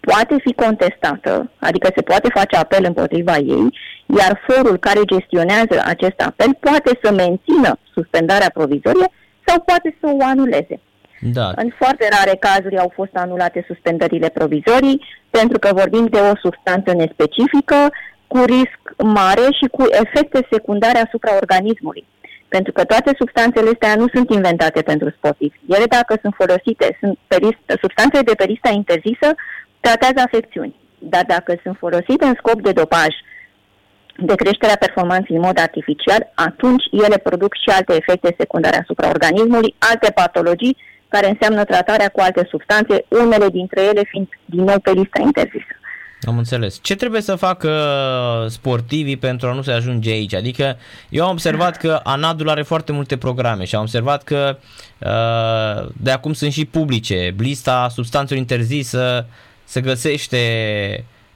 poate 0.00 0.36
fi 0.44 0.52
contestată, 0.52 1.50
adică 1.58 1.88
se 1.94 2.02
poate 2.02 2.28
face 2.34 2.56
apel 2.56 2.84
împotriva 2.84 3.36
ei, 3.36 3.66
iar 4.18 4.40
forul 4.48 4.78
care 4.78 5.00
gestionează 5.04 5.82
acest 5.84 6.20
apel 6.20 6.56
poate 6.60 6.98
să 7.02 7.12
mențină 7.12 7.78
suspendarea 7.92 8.50
provizorie 8.54 9.08
sau 9.46 9.60
poate 9.60 9.96
să 10.00 10.06
o 10.06 10.24
anuleze. 10.24 10.80
Da. 11.20 11.52
În 11.56 11.70
foarte 11.78 12.08
rare 12.16 12.36
cazuri 12.36 12.78
au 12.78 12.92
fost 12.94 13.14
anulate 13.14 13.64
suspendările 13.66 14.28
provizorii 14.28 15.04
pentru 15.30 15.58
că 15.58 15.68
vorbim 15.72 16.06
de 16.06 16.18
o 16.18 16.36
substanță 16.36 16.92
nespecifică 16.92 17.92
cu 18.26 18.38
risc 18.44 18.80
mare 18.96 19.46
și 19.58 19.66
cu 19.76 19.84
efecte 19.90 20.46
secundare 20.50 20.98
asupra 20.98 21.34
organismului. 21.34 22.04
Pentru 22.54 22.72
că 22.72 22.82
toate 22.84 23.10
substanțele 23.18 23.70
astea 23.72 23.94
nu 24.02 24.06
sunt 24.14 24.30
inventate 24.30 24.80
pentru 24.82 25.08
sportivi. 25.16 25.56
Ele, 25.76 25.86
dacă 25.98 26.12
sunt 26.22 26.34
folosite, 26.40 26.86
sunt 27.00 27.18
pe 27.26 27.36
list, 27.44 27.80
substanțele 27.82 28.22
de 28.22 28.34
pe 28.40 28.50
lista 28.52 28.70
interzisă, 28.80 29.28
tratează 29.80 30.20
afecțiuni. 30.24 30.74
Dar 30.98 31.24
dacă 31.34 31.50
sunt 31.62 31.76
folosite 31.78 32.24
în 32.24 32.36
scop 32.40 32.58
de 32.62 32.72
dopaj, 32.72 33.12
de 34.16 34.34
creșterea 34.34 34.82
performanței 34.84 35.36
în 35.36 35.46
mod 35.48 35.58
artificial, 35.58 36.32
atunci 36.34 36.84
ele 37.04 37.18
produc 37.28 37.52
și 37.62 37.70
alte 37.76 37.94
efecte 38.00 38.34
secundare 38.38 38.76
asupra 38.76 39.08
organismului, 39.08 39.74
alte 39.90 40.10
patologii, 40.10 40.76
care 41.08 41.28
înseamnă 41.28 41.64
tratarea 41.64 42.08
cu 42.08 42.20
alte 42.20 42.46
substanțe, 42.50 43.04
unele 43.08 43.48
dintre 43.48 43.80
ele 43.82 44.02
fiind 44.10 44.28
din 44.44 44.64
nou 44.64 44.78
pe 44.78 44.90
lista 44.90 45.20
interzisă. 45.20 45.74
Am 46.22 46.38
înțeles. 46.38 46.78
Ce 46.82 46.94
trebuie 46.94 47.20
să 47.20 47.34
facă 47.34 47.70
sportivii 48.48 49.16
pentru 49.16 49.48
a 49.48 49.52
nu 49.52 49.62
se 49.62 49.72
ajunge 49.72 50.10
aici? 50.10 50.34
Adică 50.34 50.76
eu 51.08 51.24
am 51.24 51.30
observat 51.30 51.76
că 51.76 52.00
Anadul 52.02 52.48
are 52.48 52.62
foarte 52.62 52.92
multe 52.92 53.16
programe 53.16 53.64
și 53.64 53.74
am 53.74 53.80
observat 53.80 54.22
că 54.22 54.58
uh, 54.98 55.88
de 55.96 56.10
acum 56.10 56.32
sunt 56.32 56.52
și 56.52 56.64
publice. 56.64 57.34
Lista 57.38 57.88
substanțelor 57.92 58.40
interzisă 58.40 59.26
se 59.64 59.80
găsește 59.80 60.38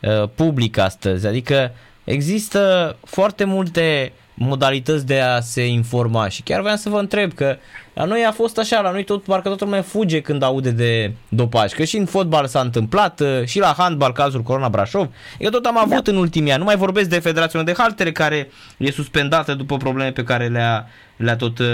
uh, 0.00 0.29
public 0.35 0.79
astăzi. 0.79 1.26
Adică 1.26 1.73
există 2.05 2.97
foarte 3.05 3.45
multe 3.45 4.12
modalități 4.35 5.07
de 5.07 5.21
a 5.21 5.41
se 5.41 5.67
informa 5.67 6.29
și 6.29 6.43
chiar 6.43 6.61
vreau 6.61 6.76
să 6.76 6.88
vă 6.88 6.99
întreb 6.99 7.33
că 7.33 7.57
la 7.95 8.05
noi 8.05 8.25
a 8.25 8.33
fost 8.33 8.59
așa, 8.59 8.81
la 8.81 8.91
noi 8.91 9.05
tot, 9.05 9.23
parcă 9.23 9.49
toată 9.49 9.64
lumea 9.64 9.83
fuge 9.83 10.21
când 10.21 10.43
aude 10.43 10.71
de 10.71 11.12
dopaj, 11.29 11.73
că 11.73 11.85
și 11.85 11.97
în 11.97 12.05
fotbal 12.05 12.47
s-a 12.47 12.61
întâmplat, 12.61 13.21
uh, 13.21 13.45
și 13.45 13.59
la 13.59 13.75
handbal 13.76 14.12
cazul 14.12 14.43
Corona 14.43 14.69
Brașov, 14.69 15.09
eu 15.38 15.50
tot 15.50 15.64
am 15.64 15.79
avut 15.79 16.05
da. 16.05 16.11
în 16.11 16.17
ultimii 16.17 16.50
ani, 16.50 16.59
nu 16.59 16.64
mai 16.64 16.76
vorbesc 16.76 17.09
de 17.09 17.19
Federația 17.19 17.62
de 17.62 17.75
Haltere 17.76 18.12
care 18.12 18.50
e 18.76 18.91
suspendată 18.91 19.55
după 19.55 19.76
probleme 19.76 20.11
pe 20.12 20.25
care 20.25 20.49
le-a, 20.49 20.87
le-a 21.17 21.37
tot 21.37 21.59
uh, 21.59 21.67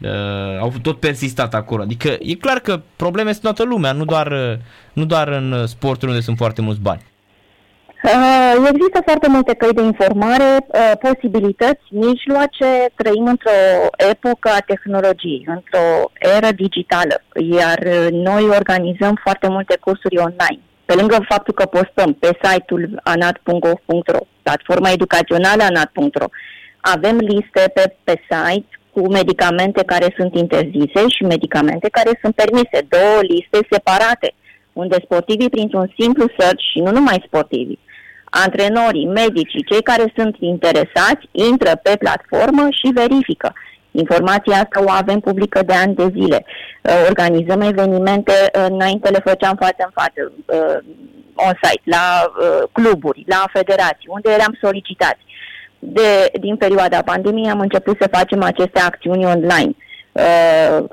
uh, 0.00 0.60
au 0.60 0.72
tot 0.82 1.00
persistat 1.00 1.54
acolo. 1.54 1.82
Adică 1.82 2.16
e 2.20 2.34
clar 2.34 2.58
că 2.58 2.80
probleme 2.96 3.30
sunt 3.30 3.42
toată 3.42 3.64
lumea, 3.64 3.92
nu 3.92 4.04
doar, 4.04 4.32
uh, 4.32 4.58
nu 4.92 5.04
doar 5.04 5.28
în 5.28 5.66
sporturi 5.66 6.10
unde 6.10 6.22
sunt 6.22 6.36
foarte 6.36 6.62
mulți 6.62 6.80
bani. 6.80 7.02
Uh, 8.04 8.68
există 8.72 9.00
foarte 9.04 9.28
multe 9.28 9.54
căi 9.54 9.72
de 9.72 9.82
informare, 9.82 10.56
uh, 10.66 10.92
posibilități, 11.00 11.82
mijloace. 11.90 12.70
Trăim 12.94 13.26
într-o 13.26 13.50
epocă 14.10 14.48
a 14.48 14.66
tehnologiei, 14.66 15.44
într-o 15.46 16.10
eră 16.36 16.50
digitală, 16.56 17.22
iar 17.58 17.78
noi 18.10 18.42
organizăm 18.42 19.14
foarte 19.22 19.48
multe 19.48 19.76
cursuri 19.80 20.18
online. 20.18 20.62
Pe 20.84 20.94
lângă 20.94 21.26
faptul 21.28 21.54
că 21.54 21.64
postăm 21.64 22.12
pe 22.12 22.38
site-ul 22.42 23.00
anat.gov.ro, 23.02 24.22
platforma 24.42 24.90
educațională 24.90 25.62
anat.ro, 25.62 26.26
avem 26.80 27.16
liste 27.16 27.70
pe, 27.74 27.94
pe 28.04 28.20
site 28.30 28.68
cu 28.92 29.00
medicamente 29.10 29.82
care 29.84 30.14
sunt 30.16 30.34
interzise 30.34 31.02
și 31.08 31.22
medicamente 31.22 31.88
care 31.88 32.18
sunt 32.22 32.34
permise, 32.34 32.78
două 32.88 33.18
liste 33.20 33.58
separate, 33.70 34.34
unde 34.72 34.96
sportivii, 35.04 35.50
printr-un 35.50 35.92
simplu 35.98 36.24
search 36.38 36.62
și 36.70 36.78
nu 36.78 36.90
numai 36.90 37.24
sportivii, 37.26 37.78
antrenorii, 38.30 39.06
medicii, 39.06 39.64
cei 39.64 39.82
care 39.82 40.12
sunt 40.16 40.36
interesați, 40.38 41.28
intră 41.30 41.80
pe 41.82 41.96
platformă 41.98 42.66
și 42.70 42.92
verifică. 42.94 43.52
Informația 43.90 44.54
asta 44.54 44.84
o 44.84 44.90
avem 44.90 45.20
publică 45.20 45.62
de 45.62 45.72
ani 45.72 45.94
de 45.94 46.08
zile. 46.16 46.44
Uh, 46.82 47.04
organizăm 47.08 47.60
evenimente, 47.60 48.32
uh, 48.32 48.66
înainte 48.68 49.08
le 49.08 49.22
făceam 49.24 49.56
față 49.56 49.76
în 49.78 49.90
față, 49.94 50.32
uh, 50.46 50.78
on-site, 51.34 51.82
la 51.84 52.32
cluburi, 52.72 53.24
la 53.26 53.44
federații, 53.52 54.08
unde 54.08 54.30
eram 54.30 54.58
solicitați. 54.60 55.20
De, 55.78 56.30
din 56.40 56.56
perioada 56.56 57.02
pandemiei 57.02 57.50
am 57.50 57.60
început 57.60 57.96
să 58.00 58.08
facem 58.12 58.42
aceste 58.42 58.80
acțiuni 58.80 59.24
online. 59.24 59.72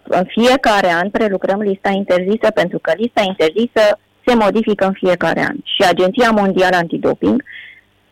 În 0.04 0.26
fiecare 0.26 0.92
an 0.92 1.10
prelucrăm 1.10 1.62
lista 1.62 1.90
interzisă 1.90 2.52
pentru 2.54 2.80
că 2.80 2.94
lista 2.98 3.22
interzisă 3.22 4.00
se 4.26 4.36
modifică 4.36 4.86
în 4.86 4.94
fiecare 4.94 5.40
an 5.40 5.56
și 5.64 5.90
Agenția 5.90 6.30
Mondială 6.32 6.76
Antidoping 6.76 7.44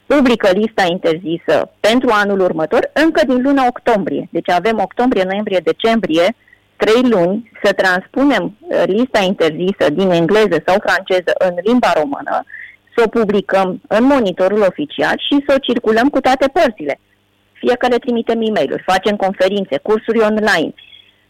publică 0.05 0.49
lista 0.53 0.85
interzisă 0.89 1.71
pentru 1.79 2.09
anul 2.11 2.39
următor 2.39 2.89
încă 2.93 3.21
din 3.25 3.41
luna 3.41 3.65
octombrie. 3.67 4.27
Deci 4.31 4.49
avem 4.49 4.79
octombrie, 4.79 5.23
noiembrie, 5.23 5.59
decembrie, 5.63 6.35
trei 6.75 7.01
luni 7.09 7.51
să 7.63 7.71
transpunem 7.73 8.43
uh, 8.59 8.83
lista 8.85 9.19
interzisă 9.19 9.89
din 9.93 10.09
engleză 10.11 10.57
sau 10.65 10.75
franceză 10.87 11.31
în 11.37 11.53
limba 11.63 11.93
română, 12.01 12.43
să 12.95 13.03
o 13.05 13.09
publicăm 13.09 13.81
în 13.87 14.03
monitorul 14.03 14.61
oficial 14.61 15.15
și 15.27 15.43
să 15.47 15.53
o 15.55 15.63
circulăm 15.67 16.09
cu 16.09 16.19
toate 16.19 16.47
părțile. 16.47 16.99
Fie 17.53 17.75
că 17.75 17.87
le 17.87 17.97
trimitem 17.97 18.41
e 18.41 18.49
mail 18.49 18.83
facem 18.85 19.15
conferințe, 19.15 19.77
cursuri 19.77 20.19
online. 20.19 20.73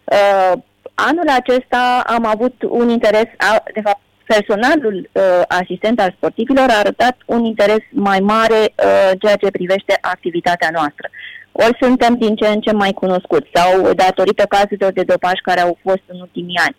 Uh, 0.03 0.53
anul 0.93 1.29
acesta 1.39 2.03
am 2.05 2.25
avut 2.25 2.55
un 2.69 2.89
interes, 2.89 3.27
de 3.73 3.81
fapt 3.81 4.02
personalul 4.25 5.09
uh, 5.11 5.41
asistent 5.47 5.99
al 5.99 6.13
sportivilor 6.17 6.69
a 6.69 6.79
arătat 6.79 7.17
un 7.25 7.43
interes 7.43 7.83
mai 7.89 8.19
mare 8.19 8.61
uh, 8.61 9.11
ceea 9.19 9.35
ce 9.35 9.51
privește 9.51 9.97
activitatea 10.01 10.69
noastră. 10.71 11.09
Ori 11.51 11.77
suntem 11.81 12.13
din 12.15 12.35
ce 12.35 12.47
în 12.47 12.61
ce 12.61 12.71
mai 12.71 12.91
cunoscuți 12.91 13.49
sau 13.53 13.93
datorită 13.93 14.43
cazurilor 14.49 14.91
de 14.91 15.03
dopaj 15.03 15.37
care 15.41 15.61
au 15.61 15.77
fost 15.81 16.03
în 16.05 16.19
ultimii 16.19 16.61
ani. 16.67 16.75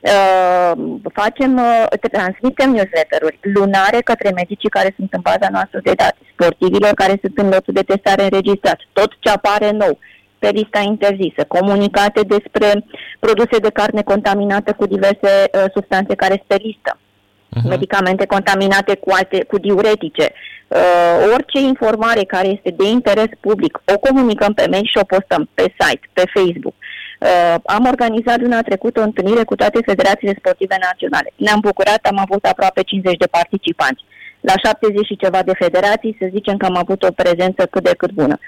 Uh, 0.00 0.72
facem, 1.12 1.56
uh, 1.56 1.86
transmitem 2.12 2.70
newsletter-uri 2.70 3.38
lunare 3.40 4.00
către 4.00 4.30
medicii 4.34 4.68
care 4.68 4.94
sunt 4.96 5.12
în 5.12 5.20
baza 5.20 5.48
noastră 5.50 5.80
de 5.82 5.92
date, 5.96 6.16
sportivilor 6.32 6.92
care 6.94 7.18
sunt 7.20 7.38
în 7.38 7.48
lotul 7.48 7.74
de 7.74 7.82
testare 7.82 8.22
înregistrat, 8.22 8.78
tot 8.92 9.10
ce 9.20 9.30
apare 9.30 9.70
nou. 9.70 9.90
Uh, 9.90 10.15
pe 10.38 10.48
lista 10.48 10.80
interzisă, 10.80 11.44
comunicate 11.48 12.20
despre 12.20 12.84
produse 13.18 13.58
de 13.58 13.70
carne 13.70 14.02
contaminată 14.02 14.72
cu 14.72 14.86
diverse 14.86 15.30
uh, 15.44 15.64
substanțe 15.74 16.14
care 16.14 16.32
este 16.32 16.54
pe 16.54 16.62
listă, 16.62 16.98
uh-huh. 16.98 17.68
medicamente 17.68 18.26
contaminate 18.26 18.96
cu, 18.96 19.10
alte, 19.10 19.44
cu 19.44 19.58
diuretice, 19.58 20.32
uh, 20.68 21.32
orice 21.34 21.58
informare 21.58 22.22
care 22.24 22.48
este 22.48 22.70
de 22.76 22.88
interes 22.88 23.30
public, 23.40 23.80
o 23.94 23.98
comunicăm 23.98 24.52
pe 24.52 24.66
mail 24.70 24.84
și 24.84 24.98
o 25.00 25.04
postăm 25.04 25.48
pe 25.54 25.74
site, 25.78 26.08
pe 26.12 26.24
Facebook. 26.34 26.74
Uh, 27.20 27.54
am 27.64 27.84
organizat 27.86 28.38
luna 28.40 28.60
trecută 28.62 29.00
o 29.00 29.02
întâlnire 29.02 29.44
cu 29.44 29.54
toate 29.54 29.78
federațiile 29.84 30.34
sportive 30.38 30.76
naționale. 30.80 31.32
Ne-am 31.36 31.60
bucurat, 31.60 32.00
am 32.02 32.18
avut 32.18 32.44
aproape 32.44 32.82
50 32.82 33.16
de 33.16 33.26
participanți. 33.26 34.04
La 34.40 34.52
70 34.64 35.06
și 35.06 35.16
ceva 35.16 35.42
de 35.42 35.52
federații, 35.58 36.16
să 36.20 36.26
zicem 36.30 36.56
că 36.56 36.66
am 36.66 36.76
avut 36.76 37.02
o 37.02 37.16
prezență 37.22 37.66
cât 37.66 37.82
de 37.82 37.94
cât 37.96 38.10
bună. 38.10 38.38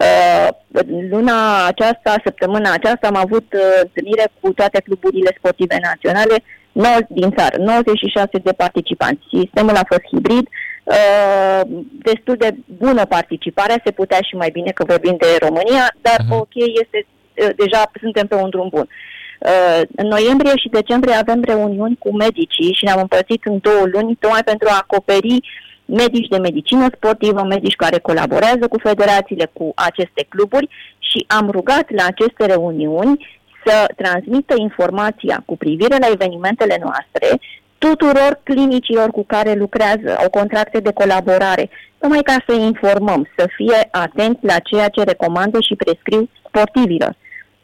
Uh, 0.00 0.48
luna 1.10 1.66
aceasta, 1.66 2.14
săptămâna 2.24 2.72
aceasta, 2.72 3.06
am 3.06 3.16
avut 3.16 3.46
uh, 3.52 3.60
întâlnire 3.82 4.26
cu 4.40 4.52
toate 4.52 4.80
cluburile 4.80 5.34
sportive 5.38 5.76
naționale 5.82 6.42
9, 6.72 6.96
din 7.08 7.30
țară, 7.36 7.56
96 7.58 8.28
de 8.42 8.52
participanți. 8.52 9.22
Sistemul 9.40 9.76
a 9.76 9.86
fost 9.88 10.04
hibrid, 10.12 10.46
uh, 10.84 11.60
destul 12.08 12.36
de 12.36 12.54
bună 12.66 13.04
participarea, 13.04 13.82
se 13.84 13.90
putea 13.90 14.18
și 14.28 14.34
mai 14.36 14.50
bine 14.50 14.70
că 14.70 14.84
vorbim 14.84 15.16
de 15.18 15.38
România, 15.40 15.84
dar 16.00 16.18
uh-huh. 16.20 16.38
ok, 16.38 16.54
este, 16.82 17.06
uh, 17.06 17.50
deja 17.56 17.90
suntem 18.00 18.26
pe 18.26 18.34
un 18.34 18.50
drum 18.50 18.68
bun. 18.68 18.88
Uh, 19.38 19.80
în 19.96 20.06
noiembrie 20.06 20.56
și 20.56 20.68
decembrie 20.68 21.14
avem 21.14 21.42
reuniuni 21.44 21.96
cu 21.98 22.16
medicii 22.16 22.76
și 22.78 22.84
ne-am 22.84 23.00
împărțit 23.00 23.44
în 23.44 23.58
două 23.62 23.84
luni 23.92 24.16
tocmai 24.20 24.44
pentru 24.44 24.68
a 24.70 24.82
acoperi 24.82 25.34
uh, 25.34 25.73
medici 25.84 26.28
de 26.28 26.38
medicină 26.38 26.86
sportivă, 26.96 27.42
medici 27.42 27.76
care 27.76 27.98
colaborează 27.98 28.68
cu 28.68 28.78
federațiile, 28.78 29.50
cu 29.52 29.72
aceste 29.74 30.26
cluburi 30.28 30.68
și 30.98 31.24
am 31.26 31.50
rugat 31.50 31.90
la 31.90 32.04
aceste 32.06 32.46
reuniuni 32.46 33.26
să 33.64 33.86
transmită 33.96 34.54
informația 34.58 35.42
cu 35.46 35.56
privire 35.56 35.96
la 36.00 36.08
evenimentele 36.12 36.78
noastre 36.80 37.40
tuturor 37.78 38.40
clinicilor 38.42 39.10
cu 39.10 39.24
care 39.24 39.52
lucrează, 39.54 40.16
au 40.22 40.30
contracte 40.30 40.80
de 40.80 40.92
colaborare, 40.92 41.70
numai 42.00 42.22
ca 42.22 42.36
să 42.46 42.54
informăm, 42.54 43.28
să 43.36 43.48
fie 43.56 43.88
atenți 43.90 44.44
la 44.44 44.58
ceea 44.58 44.88
ce 44.88 45.02
recomandă 45.02 45.60
și 45.60 45.74
prescriu 45.74 46.28
sportivilor. 46.46 47.16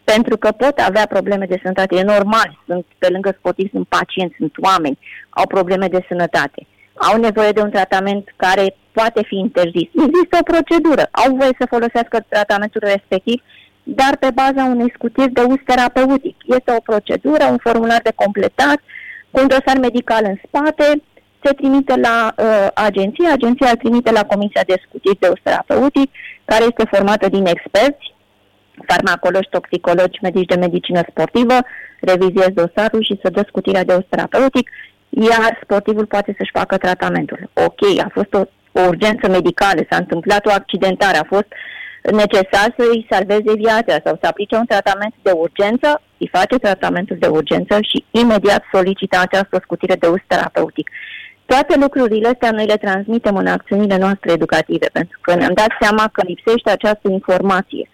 Pentru 0.05 0.37
că 0.37 0.51
pot 0.51 0.79
avea 0.79 1.07
probleme 1.07 1.47
de 1.47 1.59
sănătate, 1.63 1.97
e 1.97 2.03
normal, 2.03 2.59
sunt, 2.67 2.85
pe 2.99 3.09
lângă 3.09 3.35
sportivi 3.39 3.71
sunt 3.71 3.87
pacienți, 3.89 4.35
sunt 4.39 4.55
oameni, 4.59 4.99
au 5.31 5.47
probleme 5.47 5.89
de 5.89 6.05
sănătate 6.09 6.67
au 7.09 7.17
nevoie 7.21 7.53
de 7.53 7.61
un 7.61 7.71
tratament 7.71 8.25
care 8.37 8.77
poate 8.93 9.23
fi 9.23 9.37
interzis. 9.37 9.89
Există 10.07 10.35
o 10.41 10.49
procedură, 10.53 11.09
au 11.11 11.35
voie 11.37 11.55
să 11.59 11.73
folosească 11.75 12.25
tratamentul 12.29 12.81
respectiv, 12.85 13.43
dar 13.83 14.17
pe 14.17 14.31
baza 14.35 14.65
unei 14.75 14.93
scutiri 14.95 15.33
de 15.33 15.41
uz 15.41 15.61
terapeutic. 15.65 16.37
Este 16.47 16.71
o 16.77 16.81
procedură, 16.91 17.45
un 17.51 17.59
formular 17.67 18.01
de 18.03 18.13
completat, 18.15 18.79
cu 19.31 19.41
un 19.41 19.49
dosar 19.49 19.79
medical 19.81 20.23
în 20.25 20.37
spate, 20.47 21.03
se 21.43 21.53
trimite 21.53 21.97
la 21.97 22.35
uh, 22.37 22.69
agenție, 22.75 23.29
agenția 23.29 23.71
îl 23.71 23.77
trimite 23.77 24.11
la 24.11 24.25
Comisia 24.25 24.63
de 24.67 24.83
Scutiri 24.87 25.19
de 25.19 25.29
uz 25.29 25.41
terapeutic, 25.43 26.11
care 26.45 26.65
este 26.65 26.85
formată 26.91 27.29
din 27.29 27.47
experți 27.47 28.15
farmacologi, 28.87 29.49
toxicologi, 29.51 30.19
medici 30.23 30.53
de 30.53 30.63
medicină 30.67 31.01
sportivă, 31.11 31.57
reviziez 32.01 32.49
dosarul 32.49 33.03
și 33.03 33.19
să 33.23 33.31
dă 33.31 33.43
scutirea 33.47 33.85
de 33.85 34.07
terapeutic, 34.09 34.71
iar 35.11 35.59
sportivul 35.63 36.07
poate 36.07 36.35
să-și 36.39 36.51
facă 36.55 36.77
tratamentul. 36.77 37.51
Ok, 37.53 37.99
a 38.05 38.11
fost 38.13 38.35
o, 38.35 38.43
o 38.73 38.81
urgență 38.87 39.29
medicală, 39.29 39.81
s-a 39.91 39.97
întâmplat 39.97 40.47
o 40.47 40.51
accidentare, 40.51 41.17
a 41.17 41.25
fost 41.25 41.47
necesar 42.03 42.75
să 42.79 42.85
îi 42.93 43.07
salveze 43.11 43.53
viața 43.57 44.01
sau 44.05 44.19
să 44.21 44.27
aplice 44.27 44.57
un 44.57 44.67
tratament 44.67 45.15
de 45.23 45.31
urgență, 45.31 46.03
îi 46.19 46.29
face 46.33 46.57
tratamentul 46.57 47.17
de 47.21 47.27
urgență 47.27 47.79
și 47.81 48.05
imediat 48.11 48.63
solicită 48.73 49.19
această 49.21 49.61
scutire 49.63 49.95
de 49.95 50.07
uz 50.07 50.21
terapeutic. 50.27 50.91
Toate 51.47 51.79
lucrurile 51.79 52.29
astea 52.29 52.51
noi 52.51 52.67
le 52.67 52.77
transmitem 52.77 53.37
în 53.37 53.47
acțiunile 53.47 53.97
noastre 53.97 54.33
educative, 54.33 54.87
pentru 54.93 55.19
că 55.21 55.35
ne-am 55.35 55.55
dat 55.55 55.71
seama 55.81 56.09
că 56.13 56.23
lipsește 56.27 56.71
această 56.71 57.09
informație. 57.11 57.91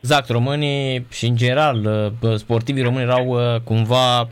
Exact, 0.00 0.28
românii 0.28 1.06
și 1.10 1.26
în 1.26 1.36
general 1.36 2.12
sportivii 2.36 2.82
români 2.82 3.02
erau 3.02 3.26
uh, 3.26 3.60
cumva 3.64 4.28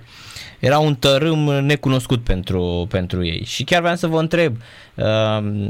era 0.61 0.79
un 0.79 0.95
tărâm 0.95 1.39
necunoscut 1.39 2.25
pentru, 2.25 2.87
pentru 2.91 3.25
ei. 3.25 3.45
Și 3.45 3.65
chiar 3.65 3.81
vreau 3.81 3.97
să 3.97 4.07
vă 4.07 4.19
întreb, 4.19 4.57
uh, 4.95 5.69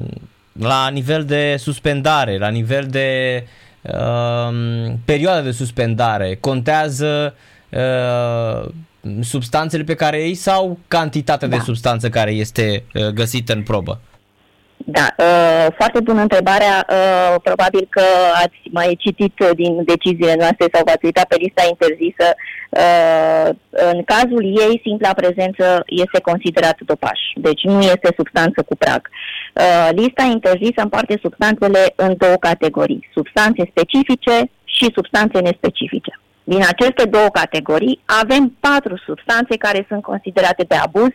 la 0.53 0.89
nivel 0.93 1.25
de 1.25 1.55
suspendare, 1.59 2.39
la 2.39 2.49
nivel 2.49 2.87
de 2.87 3.43
uh, 3.83 4.93
perioada 5.05 5.41
de 5.41 5.51
suspendare, 5.51 6.37
contează 6.41 7.35
substanțele 9.21 9.83
pe 9.83 9.95
care 9.95 10.23
ei 10.23 10.35
sau 10.35 10.79
cantitatea 10.89 11.49
da. 11.49 11.57
de 11.57 11.63
substanță 11.63 12.09
care 12.09 12.31
este 12.31 12.85
găsită 13.15 13.53
în 13.53 13.63
probă? 13.63 14.01
Da, 14.85 15.07
uh, 15.17 15.67
foarte 15.79 16.01
bună 16.01 16.21
întrebarea. 16.21 16.87
Uh, 16.89 17.35
probabil 17.43 17.87
că 17.91 18.03
ați 18.35 18.59
mai 18.71 18.97
citit 18.99 19.35
din 19.55 19.85
deciziile 19.85 20.35
noastre 20.39 20.67
sau 20.73 20.83
v-ați 20.85 21.05
uitat 21.05 21.27
pe 21.29 21.37
lista 21.39 21.63
interzisă. 21.69 22.27
Uh, 22.71 23.49
în 23.71 24.03
cazul 24.05 24.45
ei, 24.45 24.81
simpla 24.85 25.13
prezență 25.13 25.83
este 25.87 26.21
considerat 26.21 26.77
dopaj, 26.85 27.19
deci 27.35 27.63
nu 27.63 27.81
este 27.81 28.09
substanță 28.17 28.63
cu 28.63 28.77
prag. 28.77 29.09
Uh, 29.55 29.89
lista 29.93 30.23
interzisă 30.23 30.81
împarte 30.83 31.19
substanțele 31.23 31.93
în 31.97 32.15
două 32.19 32.37
categorii, 32.41 33.09
substanțe 33.13 33.63
specifice 33.71 34.51
și 34.65 34.93
substanțe 34.95 35.39
nespecifice. 35.39 36.21
Din 36.45 36.63
aceste 36.73 37.05
două 37.05 37.29
categorii 37.33 38.01
avem 38.05 38.57
patru 38.61 38.97
substanțe 39.07 39.57
care 39.57 39.85
sunt 39.89 40.03
considerate 40.03 40.65
de 40.69 40.75
abuz, 40.75 41.11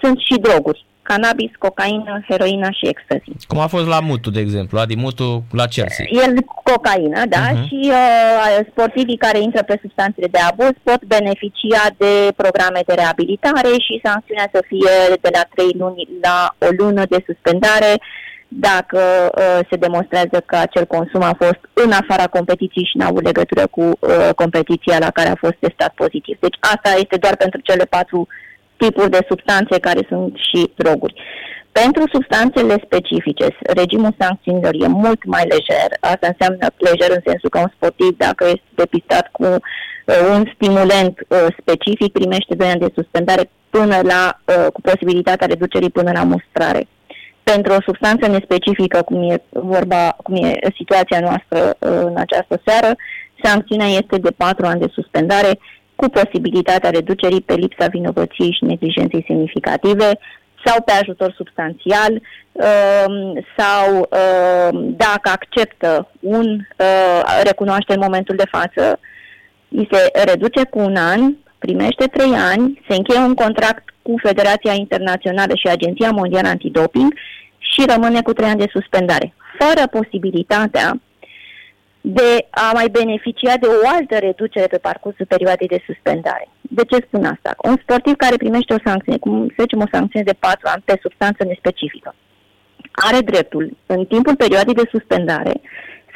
sunt 0.00 0.18
și 0.18 0.34
droguri 0.40 0.84
cannabis, 1.02 1.50
cocaină, 1.58 2.24
heroina 2.28 2.70
și 2.70 2.88
ecstasy. 2.88 3.46
Cum 3.46 3.58
a 3.58 3.66
fost 3.66 3.86
la 3.86 4.00
Mutu, 4.00 4.30
de 4.30 4.40
exemplu, 4.40 4.78
Adi 4.78 4.96
Mutu 4.96 5.44
la 5.52 5.66
Chelsea. 5.66 6.04
El 6.08 6.32
cocaină, 6.64 7.20
da, 7.28 7.44
uh-huh. 7.48 7.66
și 7.66 7.80
uh, 7.82 8.66
sportivii 8.70 9.16
care 9.16 9.38
intră 9.40 9.62
pe 9.62 9.78
substanțele 9.80 10.26
de 10.26 10.38
abuz 10.50 10.74
pot 10.82 11.04
beneficia 11.04 11.84
de 11.96 12.12
programe 12.36 12.80
de 12.86 12.94
reabilitare 12.94 13.72
și 13.86 14.00
sancțiunea 14.04 14.48
să 14.52 14.60
fie 14.66 14.94
de 15.20 15.30
la 15.32 15.42
3 15.54 15.74
luni 15.78 16.08
la 16.22 16.54
o 16.58 16.68
lună 16.78 17.02
de 17.08 17.24
suspendare 17.26 17.92
dacă 18.48 19.00
uh, 19.34 19.58
se 19.70 19.76
demonstrează 19.76 20.42
că 20.46 20.56
acel 20.56 20.84
consum 20.84 21.22
a 21.22 21.36
fost 21.38 21.60
în 21.72 21.90
afara 21.92 22.26
competiției 22.26 22.88
și 22.90 22.96
n-a 22.96 23.06
avut 23.06 23.24
legătură 23.24 23.66
cu 23.66 23.80
uh, 23.80 24.28
competiția 24.34 24.98
la 24.98 25.10
care 25.10 25.28
a 25.28 25.42
fost 25.44 25.56
testat 25.60 25.92
pozitiv. 25.94 26.36
Deci 26.40 26.56
asta 26.60 26.90
este 26.98 27.16
doar 27.16 27.36
pentru 27.36 27.60
cele 27.62 27.84
patru 27.84 28.18
uh, 28.18 28.51
tipuri 28.82 29.10
de 29.10 29.26
substanțe 29.28 29.76
care 29.78 30.02
sunt 30.08 30.32
și 30.48 30.60
droguri. 30.74 31.14
Pentru 31.80 32.02
substanțele 32.12 32.76
specifice, 32.86 33.46
regimul 33.80 34.14
sancțiunilor 34.18 34.74
e 34.74 34.86
mult 34.86 35.24
mai 35.24 35.44
lejer. 35.54 35.88
Asta 36.00 36.26
înseamnă 36.32 36.66
lejer 36.88 37.10
în 37.16 37.22
sensul 37.26 37.48
că 37.50 37.58
un 37.58 37.72
sportiv, 37.76 38.16
dacă 38.16 38.44
este 38.44 38.70
depistat 38.84 39.28
cu 39.36 39.44
uh, 39.44 40.20
un 40.34 40.42
stimulent 40.54 41.14
uh, 41.20 41.46
specific, 41.60 42.12
primește 42.12 42.54
2 42.54 42.68
ani 42.68 42.84
de 42.84 42.94
suspendare 42.94 43.44
până 43.70 43.98
la, 44.12 44.22
uh, 44.44 44.66
cu 44.72 44.80
posibilitatea 44.80 45.46
reducerii 45.46 45.96
până 45.98 46.10
la 46.14 46.24
mustrare. 46.32 46.82
Pentru 47.42 47.72
o 47.72 47.84
substanță 47.88 48.26
nespecifică, 48.26 49.02
cum 49.02 49.30
e 49.30 49.42
vorba, 49.48 50.16
cum 50.24 50.34
e 50.44 50.58
situația 50.76 51.20
noastră 51.20 51.60
uh, 51.78 52.00
în 52.10 52.16
această 52.16 52.60
seară, 52.66 52.90
sancțiunea 53.42 53.86
este 53.86 54.16
de 54.16 54.30
4 54.36 54.66
ani 54.66 54.80
de 54.80 54.90
suspendare 54.92 55.58
cu 56.02 56.08
posibilitatea 56.08 56.90
reducerii 56.90 57.40
pe 57.40 57.54
lipsa 57.54 57.86
vinovăției 57.86 58.56
și 58.56 58.64
neglijenței 58.64 59.24
semnificative 59.26 60.08
sau 60.64 60.82
pe 60.82 60.92
ajutor 60.92 61.32
substanțial 61.36 62.12
um, 62.12 63.44
sau 63.56 63.86
um, 63.96 64.94
dacă 64.96 65.28
acceptă 65.32 66.08
un 66.20 66.46
uh, 66.78 67.40
recunoaște 67.42 67.92
în 67.92 68.00
momentul 68.02 68.36
de 68.36 68.50
față, 68.50 68.98
îi 69.68 69.88
se 69.90 70.24
reduce 70.24 70.64
cu 70.64 70.78
un 70.78 70.96
an, 70.96 71.34
primește 71.58 72.04
trei 72.06 72.34
ani, 72.52 72.82
se 72.88 72.94
încheie 72.96 73.20
un 73.20 73.34
contract 73.34 73.84
cu 74.02 74.14
Federația 74.22 74.72
Internațională 74.72 75.52
și 75.54 75.68
Agenția 75.68 76.10
Mondială 76.10 76.48
Antidoping 76.48 77.14
și 77.58 77.82
rămâne 77.86 78.22
cu 78.22 78.32
trei 78.32 78.48
ani 78.48 78.64
de 78.64 78.72
suspendare, 78.72 79.34
fără 79.58 79.86
posibilitatea 79.86 81.00
de 82.02 82.46
a 82.50 82.70
mai 82.74 82.88
beneficia 82.88 83.56
de 83.56 83.66
o 83.66 83.88
altă 83.96 84.18
reducere 84.18 84.66
pe 84.66 84.78
parcursul 84.78 85.26
perioadei 85.26 85.66
de 85.66 85.82
suspendare. 85.86 86.48
De 86.60 86.84
ce 86.84 87.06
spun 87.06 87.24
asta? 87.24 87.54
Un 87.62 87.76
sportiv 87.82 88.14
care 88.16 88.36
primește 88.36 88.74
o 88.74 88.84
sancțiune, 88.84 89.18
cum 89.18 89.48
să 89.48 89.62
zicem 89.64 89.80
o 89.80 89.92
sancțiune 89.92 90.24
de 90.24 90.36
4 90.38 90.68
ani 90.72 90.82
pe 90.84 90.98
substanță 91.02 91.44
nespecifică, 91.44 92.14
are 92.92 93.20
dreptul, 93.20 93.76
în 93.86 94.04
timpul 94.04 94.36
perioadei 94.36 94.74
de 94.74 94.90
suspendare, 94.90 95.60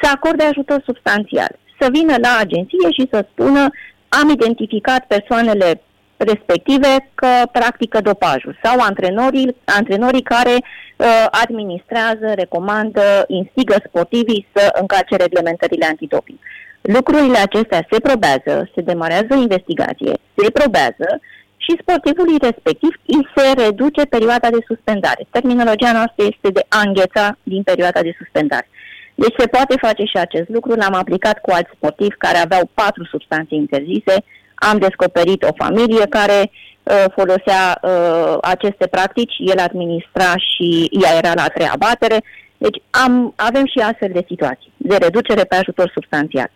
să 0.01 0.11
acorde 0.13 0.43
ajutor 0.43 0.81
substanțial, 0.85 1.51
să 1.79 1.87
vină 1.91 2.15
la 2.21 2.37
agenție 2.39 2.91
și 2.91 3.07
să 3.11 3.25
spună 3.31 3.69
am 4.09 4.29
identificat 4.29 5.05
persoanele 5.05 5.81
respective 6.17 7.09
că 7.15 7.27
practică 7.51 8.01
dopajul 8.01 8.59
sau 8.63 8.79
antrenorii, 8.79 9.55
antrenorii 9.65 10.21
care 10.21 10.55
uh, 10.55 11.25
administrează, 11.43 12.27
recomandă, 12.35 13.25
instigă 13.27 13.75
sportivii 13.87 14.47
să 14.53 14.77
încarce 14.81 15.15
reglementările 15.15 15.85
antidoping. 15.85 16.37
Lucrurile 16.81 17.37
acestea 17.37 17.87
se 17.91 17.99
probează, 17.99 18.69
se 18.75 18.81
demarează 18.81 19.33
investigație, 19.33 20.13
se 20.35 20.51
probează 20.51 21.19
și 21.57 21.77
sportivului 21.81 22.37
respectiv 22.41 22.93
îi 23.05 23.27
se 23.35 23.61
reduce 23.63 24.01
perioada 24.05 24.49
de 24.49 24.65
suspendare. 24.67 25.27
Terminologia 25.29 25.91
noastră 25.91 26.23
este 26.31 26.49
de 26.57 26.65
a 26.69 26.81
îngheța 26.85 27.37
din 27.43 27.63
perioada 27.63 28.01
de 28.01 28.15
suspendare. 28.17 28.67
Deci 29.15 29.35
se 29.37 29.47
poate 29.47 29.75
face 29.85 30.03
și 30.03 30.17
acest 30.17 30.49
lucru. 30.49 30.71
L-am 30.73 30.93
aplicat 30.93 31.37
cu 31.41 31.51
alți 31.51 31.75
sportivi 31.75 32.15
care 32.25 32.37
aveau 32.37 32.69
patru 32.73 33.03
substanțe 33.05 33.55
interzise, 33.55 34.15
am 34.59 34.77
descoperit 34.77 35.43
o 35.43 35.63
familie 35.63 36.05
care 36.09 36.51
uh, 36.83 37.05
folosea 37.15 37.79
uh, 37.81 38.37
aceste 38.41 38.87
practici, 38.87 39.33
el 39.37 39.59
administra 39.59 40.33
și 40.37 40.89
ea 41.03 41.17
era 41.17 41.31
la 41.35 41.47
treia 41.47 41.75
batere. 41.77 42.23
Deci 42.57 42.81
am, 42.89 43.33
avem 43.35 43.65
și 43.65 43.79
astfel 43.79 44.09
de 44.13 44.25
situații, 44.27 44.71
de 44.77 44.95
reducere 44.97 45.43
pe 45.43 45.55
ajutor 45.55 45.91
substanțial. 45.93 46.49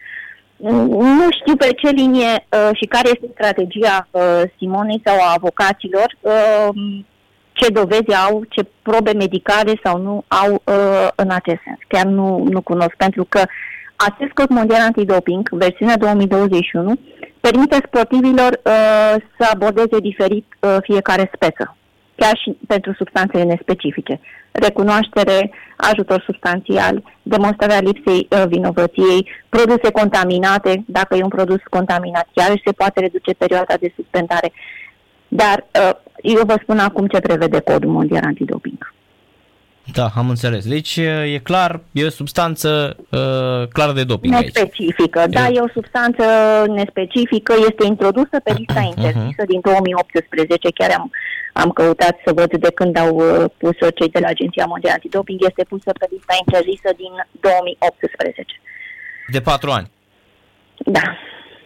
Nu 0.90 1.28
știu 1.40 1.56
pe 1.56 1.70
ce 1.78 1.90
linie 1.90 2.46
uh, 2.50 2.70
și 2.74 2.86
care 2.86 3.10
este 3.10 3.28
strategia 3.34 4.08
uh, 4.12 4.42
Simonei 4.58 5.02
sau 5.06 5.16
a 5.16 5.34
avocaților, 5.36 6.18
uh, 6.22 6.70
ce 7.54 7.70
dovezi 7.70 8.16
au, 8.28 8.44
ce 8.50 8.66
probe 8.82 9.14
medicale 9.14 9.74
sau 9.84 9.98
nu 9.98 10.24
au 10.28 10.62
uh, 10.66 11.08
în 11.16 11.30
acest 11.30 11.60
sens. 11.64 11.78
Chiar 11.88 12.06
nu, 12.06 12.48
nu 12.50 12.62
cunosc, 12.62 12.96
pentru 12.98 13.26
că 13.30 13.42
acest 13.96 14.32
cod 14.32 14.50
mondial 14.50 14.82
antidoping, 14.82 15.50
versiunea 15.52 15.98
2021, 15.98 16.94
permite 17.42 17.84
sportivilor 17.86 18.52
uh, 18.64 19.16
să 19.38 19.50
abordeze 19.54 20.00
diferit 20.00 20.46
uh, 20.60 20.78
fiecare 20.82 21.32
speță, 21.34 21.78
chiar 22.16 22.38
și 22.38 22.58
pentru 22.68 22.94
substanțele 22.94 23.44
nespecifice. 23.44 24.20
Recunoaștere, 24.52 25.52
ajutor 25.76 26.22
substanțial, 26.26 27.04
demonstrarea 27.22 27.80
lipsei 27.80 28.28
uh, 28.30 28.44
vinovăției, 28.48 29.30
produse 29.50 29.92
contaminate, 29.92 30.84
dacă 30.86 31.16
e 31.16 31.24
un 31.24 31.30
produs 31.30 31.62
contaminat, 31.70 32.28
chiar 32.34 32.62
se 32.66 32.72
poate 32.72 33.00
reduce 33.00 33.32
perioada 33.34 33.76
de 33.80 33.94
suspendare. 33.96 34.52
Dar 35.28 35.66
uh, 35.80 35.96
eu 36.22 36.42
vă 36.46 36.60
spun 36.62 36.80
acum 36.80 37.08
ce 37.08 37.20
prevede 37.20 37.60
codul 37.60 37.90
mondial 37.90 38.24
antidoping. 38.26 38.94
Da, 39.94 40.10
am 40.16 40.30
înțeles. 40.30 40.68
Deci 40.68 40.96
e 41.36 41.40
clar, 41.44 41.80
e 41.92 42.06
o 42.06 42.10
substanță 42.10 42.96
uh, 43.10 43.68
clară 43.68 43.92
de 43.92 44.04
doping 44.04 44.34
Nespecifică, 44.34 45.20
aici. 45.20 45.34
da, 45.34 45.48
e... 45.48 45.54
e 45.56 45.60
o 45.60 45.68
substanță 45.74 46.24
nespecifică, 46.68 47.54
este 47.70 47.86
introdusă 47.86 48.40
pe 48.44 48.54
lista 48.58 48.80
mhm. 48.80 48.88
interzisă 48.88 49.44
uh-huh. 49.44 49.52
din 49.54 49.60
2018, 49.62 50.70
chiar 50.72 50.92
am, 50.98 51.12
am 51.54 51.70
căutat 51.70 52.16
să 52.26 52.34
văd 52.34 52.58
de 52.58 52.72
când 52.72 52.98
au 52.98 53.16
uh, 53.16 53.46
pus-o 53.58 53.90
cei 53.90 54.10
de 54.10 54.20
la 54.20 54.28
Agenția 54.28 54.66
Mondială 54.66 54.96
Antidoping, 54.96 55.40
este 55.50 55.64
pusă 55.64 55.92
pe 56.00 56.08
lista 56.12 56.34
interzisă 56.46 56.90
din 57.02 57.14
2018. 57.40 58.46
De 59.28 59.42
patru 59.42 59.70
ani? 59.72 59.92
Da. 60.86 61.18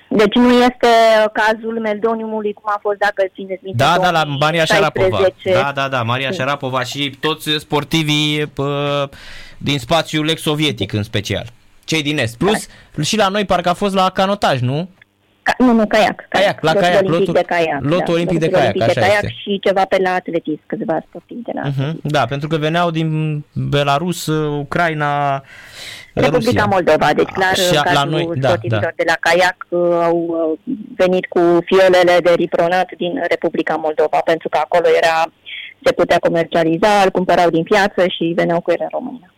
Deci 0.08 0.34
nu 0.34 0.50
este 0.50 0.88
cazul 1.34 1.80
Meldoniumului 1.80 2.54
cum 2.54 2.64
a 2.66 2.80
fost, 2.82 2.98
dacă 2.98 3.26
țineți 3.34 3.64
minte, 3.64 3.84
Da, 3.84 3.98
da, 4.02 4.12
la 4.12 4.24
Maria 4.24 4.66
Șarapova. 4.66 5.20
Da, 5.44 5.72
da, 5.76 5.88
da, 5.88 6.04
Maria 6.04 6.32
Șarapova 6.32 6.84
și 6.84 7.18
toți 7.20 7.50
sportivii 7.58 8.46
pă, 8.54 9.10
din 9.58 9.80
spațiul 9.80 10.30
ex-sovietic 10.30 10.94
în 10.94 11.04
special. 11.04 11.46
cei 11.84 12.02
din 12.02 12.18
Est. 12.18 12.38
Plus, 12.38 12.68
da. 12.96 13.04
și 13.04 13.18
la 13.18 13.28
noi 13.28 13.46
parcă 13.46 13.70
a 13.70 13.74
fost 13.74 13.94
la 13.94 14.10
canotaj, 14.10 14.60
nu? 14.60 14.90
Ca, 15.46 15.54
nu, 15.58 15.72
nu, 15.72 15.88
caiac. 15.88 16.26
Caiac, 16.30 16.62
la 16.62 16.74
caiac. 16.74 17.04
Lotul 17.04 17.34
de 17.34 17.44
caiac. 17.46 17.82
Lotul 17.82 18.04
da, 18.06 18.12
olimpic 18.12 18.40
de 18.40 18.50
caiac, 18.50 18.82
așa 18.82 18.94
de 18.94 19.00
caiac 19.00 19.24
este. 19.24 19.36
și 19.42 19.60
ceva 19.64 19.86
pe 19.86 19.98
la 20.04 20.12
atletism, 20.12 20.62
câțiva 20.66 21.00
sportivi 21.08 21.42
de 21.42 21.52
la 21.54 21.70
uh-huh. 21.70 21.94
Da, 22.02 22.26
pentru 22.26 22.48
că 22.48 22.58
veneau 22.58 22.92
din 22.92 23.40
Belarus, 23.54 24.26
Ucraina, 24.60 25.44
Republica 26.16 26.64
Rusia. 26.64 26.66
Moldova, 26.66 27.14
deci 27.14 27.30
clar 27.30 27.56
și 27.56 27.74
la 27.94 28.04
noi, 28.04 28.30
da, 28.36 28.54
da. 28.68 28.80
de 28.96 29.04
la 29.06 29.18
caiac 29.20 29.58
uh, 29.70 29.80
au 30.04 30.18
uh, 30.28 30.74
venit 30.96 31.26
cu 31.26 31.40
fiolele 31.66 32.20
de 32.24 32.34
ripronat 32.36 32.90
din 32.98 33.22
Republica 33.30 33.76
Moldova, 33.76 34.20
pentru 34.26 34.50
că 34.50 34.58
acolo 34.58 34.88
era 35.02 35.32
se 35.84 35.92
putea 35.92 36.20
comercializa, 36.20 37.02
îl 37.04 37.12
cumpărau 37.12 37.50
din 37.50 37.64
piață 37.64 38.02
și 38.08 38.34
veneau 38.36 38.62
cu 38.62 38.72
ele 38.72 38.84
în 38.84 38.90
România. 38.92 39.35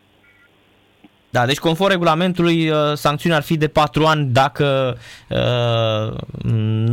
Da, 1.29 1.45
deci 1.45 1.59
conform 1.59 1.91
regulamentului, 1.91 2.69
uh, 2.69 2.93
sancțiunea 2.93 3.37
ar 3.37 3.43
fi 3.43 3.57
de 3.57 3.67
4 3.67 4.05
ani 4.05 4.25
dacă 4.31 4.97
uh, 5.29 6.07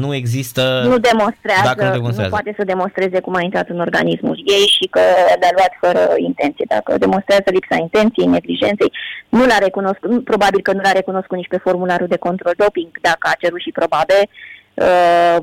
nu 0.02 0.14
există... 0.14 0.62
Nu 0.84 0.98
demonstrează, 0.98 1.62
dacă 1.64 1.84
nu 1.84 1.90
demonstrează, 1.90 2.30
nu 2.30 2.36
poate 2.36 2.54
să 2.58 2.64
demonstreze 2.64 3.20
cum 3.20 3.34
a 3.34 3.40
intrat 3.40 3.68
în 3.68 3.80
organismul 3.80 4.42
ei 4.46 4.66
și 4.76 4.86
că 4.90 5.00
le-a 5.40 5.54
luat 5.58 5.72
fără 5.80 6.14
intenție. 6.16 6.64
Dacă 6.68 6.98
demonstrează 6.98 7.44
lipsa 7.46 7.76
intenției, 7.76 8.26
neglijenței, 8.26 8.92
nu 9.28 9.46
l-a 9.46 9.58
recunoscut, 9.58 10.24
probabil 10.24 10.60
că 10.62 10.72
nu 10.72 10.80
l-a 10.80 10.92
recunoscut 10.92 11.36
nici 11.36 11.54
pe 11.54 11.64
formularul 11.66 12.06
de 12.06 12.24
control 12.26 12.54
doping, 12.56 12.90
dacă 13.00 13.24
a 13.30 13.36
cerut 13.40 13.60
și 13.60 13.70
probabil, 13.70 14.22
Uh, 14.74 15.36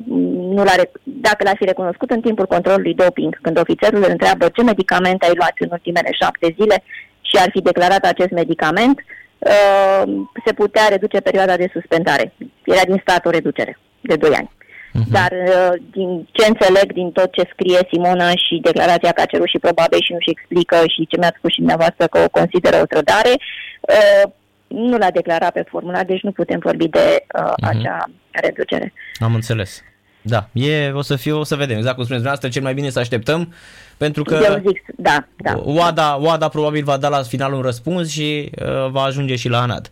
nu 0.56 0.63
l-a, 0.63 0.75
dacă 1.04 1.43
l-ar 1.43 1.56
fi 1.58 1.65
recunoscut 1.65 2.10
în 2.10 2.21
timpul 2.21 2.45
controlului 2.45 2.93
doping, 2.93 3.39
când 3.41 3.60
ofițerul 3.60 4.04
îl 4.04 4.10
întreabă 4.10 4.49
ce 4.54 4.63
medicamente 4.63 5.25
ai 5.25 5.36
luat 5.36 5.54
în 5.60 5.67
ultimele 5.71 6.10
șapte 6.21 6.56
zile, 6.60 6.84
și 7.31 7.41
ar 7.43 7.49
fi 7.51 7.61
declarat 7.61 8.03
acest 8.05 8.31
medicament, 8.31 8.97
uh, 9.37 10.03
se 10.45 10.53
putea 10.53 10.85
reduce 10.89 11.19
perioada 11.19 11.55
de 11.55 11.69
suspendare. 11.73 12.33
Era 12.63 12.83
din 12.87 12.99
stat 13.01 13.25
o 13.25 13.29
reducere 13.29 13.77
de 14.01 14.15
2 14.15 14.33
ani. 14.35 14.51
Uh-huh. 14.51 15.11
Dar 15.17 15.31
uh, 15.31 15.73
din 15.91 16.27
ce 16.31 16.45
înțeleg 16.47 16.93
din 16.93 17.11
tot 17.11 17.31
ce 17.31 17.49
scrie 17.53 17.79
Simona 17.91 18.29
și 18.29 18.59
declarația 18.61 19.11
că 19.11 19.21
a 19.21 19.31
cerut 19.33 19.47
și 19.47 19.59
probabil 19.67 19.99
și 20.01 20.11
nu 20.13 20.19
și 20.19 20.33
explică 20.35 20.77
și 20.93 21.07
ce 21.09 21.17
mi-a 21.17 21.33
spus 21.37 21.51
și 21.51 21.63
dumneavoastră 21.63 22.07
că 22.07 22.17
o 22.19 22.29
consideră 22.39 22.77
o 22.81 22.85
trădare, 22.93 23.33
uh, 23.35 24.31
nu 24.67 24.97
l-a 24.97 25.11
declarat 25.11 25.51
pe 25.53 25.63
formular, 25.69 26.05
deci 26.05 26.21
nu 26.21 26.31
putem 26.31 26.59
vorbi 26.59 26.87
de 26.87 27.07
uh, 27.39 27.51
uh-huh. 27.51 27.69
acea 27.71 28.09
reducere. 28.31 28.93
Am 29.19 29.33
înțeles. 29.33 29.83
Da, 30.21 30.47
e, 30.53 30.91
o 30.91 31.01
să 31.01 31.15
fie, 31.15 31.31
o 31.31 31.43
să 31.43 31.55
vedem. 31.55 31.77
Exact 31.77 31.95
cum 31.95 32.03
spuneți 32.03 32.23
dumneavoastră, 32.23 32.49
cel 32.49 32.62
mai 32.62 32.73
bine 32.73 32.89
să 32.89 32.99
așteptăm, 32.99 33.53
pentru 33.97 34.23
că 34.23 34.39
Eu 34.43 34.62
zic, 34.67 34.84
da, 34.95 35.27
da. 35.36 35.62
OADA, 35.65 36.19
OADA 36.21 36.47
probabil 36.47 36.84
va 36.84 36.97
da 36.97 37.07
la 37.07 37.21
final 37.21 37.53
un 37.53 37.62
răspuns 37.62 38.10
și 38.10 38.51
uh, 38.62 38.89
va 38.89 39.01
ajunge 39.01 39.36
și 39.36 39.49
la 39.49 39.62
ANAD. 39.62 39.91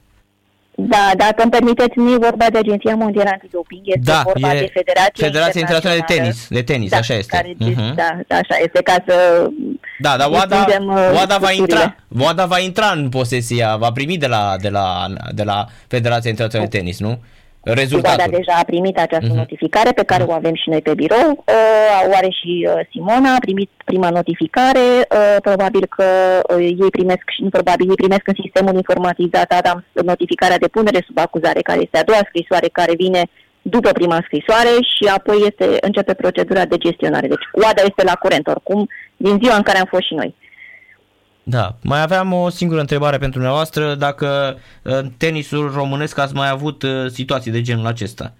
Da, 0.87 1.11
dacă 1.17 1.41
îmi 1.41 1.51
permiteți, 1.51 1.91
nu 1.95 2.13
e 2.13 2.17
vorba 2.17 2.45
de 2.51 2.57
Agenția 2.57 2.95
Mondială 2.95 3.29
Antidoping, 3.31 3.81
este 3.83 3.99
da, 4.03 4.21
vorba 4.23 4.55
e 4.55 4.59
de 4.59 4.69
Federația, 4.73 5.25
Federația 5.25 5.59
Internațională 5.59 6.03
de 6.07 6.13
Tenis, 6.13 6.47
de 6.49 6.61
tenis, 6.61 6.89
da, 6.89 6.97
așa 6.97 7.13
este. 7.13 7.35
Care, 7.35 7.53
uh-huh. 7.53 7.95
Da, 7.95 8.35
așa 8.35 8.55
este, 8.63 8.81
ca 8.83 8.95
să 9.07 9.47
Da, 9.99 10.17
dar 10.17 10.29
OADA, 10.29 10.65
uh, 10.79 11.11
OADA, 11.15 11.37
va 11.37 11.51
intra, 11.51 11.95
OADA 12.19 12.45
va 12.45 12.59
intra 12.59 12.91
în 12.95 13.09
posesia, 13.09 13.75
va 13.75 13.91
primi 13.91 14.17
de 14.17 14.27
la, 14.27 14.55
de 14.61 14.69
la, 14.69 15.07
de 15.31 15.43
la 15.43 15.65
Federația 15.87 16.29
Internațională 16.29 16.69
de 16.71 16.77
Tenis, 16.77 16.99
nu? 16.99 17.19
Rezultatul. 17.63 18.15
Brigada 18.15 18.37
deja 18.37 18.53
a 18.59 18.63
primit 18.63 18.97
această 18.97 19.31
uh-huh. 19.31 19.43
notificare 19.43 19.91
pe 19.91 20.03
care 20.03 20.23
uh-huh. 20.23 20.27
o 20.27 20.31
avem 20.31 20.55
și 20.55 20.69
noi 20.69 20.81
pe 20.81 20.93
birou. 20.93 21.29
Uh, 21.29 22.09
o 22.09 22.11
are 22.15 22.29
și 22.29 22.67
uh, 22.67 22.79
Simona, 22.91 23.33
a 23.33 23.39
primit 23.39 23.69
prima 23.85 24.09
notificare. 24.09 24.87
Uh, 24.89 25.35
probabil 25.41 25.85
că 25.95 26.07
uh, 26.49 26.63
ei 26.83 26.91
primesc, 26.97 27.23
și 27.35 27.41
nu 27.41 27.49
probabil, 27.49 27.89
ei 27.89 27.95
primesc 28.03 28.27
în 28.27 28.37
sistemul 28.43 28.75
informatizat 28.75 29.51
Adam 29.51 29.85
notificarea 29.91 30.57
de 30.57 30.67
punere 30.67 31.03
sub 31.05 31.17
acuzare, 31.17 31.61
care 31.61 31.79
este 31.81 31.97
a 31.97 32.03
doua 32.03 32.21
scrisoare 32.27 32.67
care 32.67 32.93
vine 32.95 33.21
după 33.61 33.89
prima 33.91 34.19
scrisoare 34.25 34.73
și 34.93 35.03
apoi 35.17 35.37
este, 35.47 35.77
începe 35.81 36.13
procedura 36.13 36.65
de 36.65 36.77
gestionare. 36.77 37.27
Deci 37.27 37.45
OADA 37.51 37.81
este 37.81 38.03
la 38.03 38.13
curent 38.13 38.47
oricum 38.47 38.89
din 39.17 39.39
ziua 39.41 39.55
în 39.55 39.61
care 39.61 39.79
am 39.79 39.89
fost 39.89 40.05
și 40.05 40.13
noi. 40.13 40.35
Da, 41.49 41.75
mai 41.83 42.01
aveam 42.01 42.33
o 42.33 42.49
singură 42.49 42.79
întrebare 42.79 43.17
pentru 43.17 43.37
dumneavoastră, 43.37 43.95
dacă 43.95 44.57
în 44.81 45.11
tenisul 45.17 45.71
românesc 45.71 46.17
ați 46.17 46.33
mai 46.33 46.49
avut 46.49 46.83
uh, 46.83 47.05
situații 47.07 47.51
de 47.51 47.61
genul 47.61 47.85
acesta? 47.85 48.33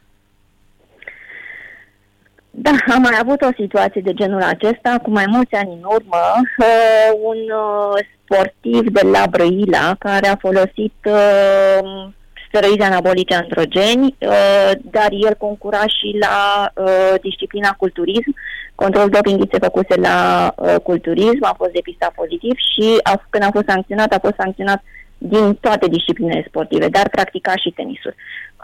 Da, 2.51 2.71
am 2.93 3.01
mai 3.01 3.17
avut 3.19 3.41
o 3.41 3.49
situație 3.57 4.01
de 4.01 4.13
genul 4.13 4.41
acesta 4.41 4.99
cu 5.03 5.09
mai 5.09 5.25
mulți 5.27 5.55
ani 5.55 5.69
în 5.71 5.83
urmă. 5.83 6.17
Uh, 6.59 7.19
un 7.23 7.37
uh, 7.37 8.05
sportiv 8.23 8.89
de 8.89 9.07
la 9.11 9.27
Brăila 9.29 9.95
care 9.99 10.27
a 10.27 10.35
folosit 10.35 10.95
uh, 11.03 12.07
steroizi 12.47 12.81
anabolice 12.81 13.35
androgeni, 13.35 14.15
uh, 14.19 14.71
dar 14.81 15.09
el 15.11 15.33
concura 15.37 15.81
și 15.81 16.17
la 16.19 16.71
uh, 16.75 17.13
disciplina 17.21 17.71
culturism 17.77 18.35
Control 18.83 19.09
doping 19.09 19.39
se 19.51 19.65
făcuse 19.67 19.95
la 19.99 20.17
uh, 20.55 20.75
culturism, 20.83 21.43
a 21.43 21.53
fost 21.57 21.71
depistat 21.71 22.11
pozitiv 22.21 22.55
și 22.71 22.87
a, 23.03 23.13
când 23.29 23.43
a 23.43 23.55
fost 23.57 23.67
sancționat, 23.67 24.13
a 24.13 24.19
fost 24.25 24.37
sancționat 24.37 24.81
din 25.17 25.45
toate 25.55 25.87
disciplinele 25.87 26.45
sportive, 26.47 26.87
dar 26.87 27.09
practica 27.09 27.53
și 27.55 27.69
tenisul. 27.69 28.15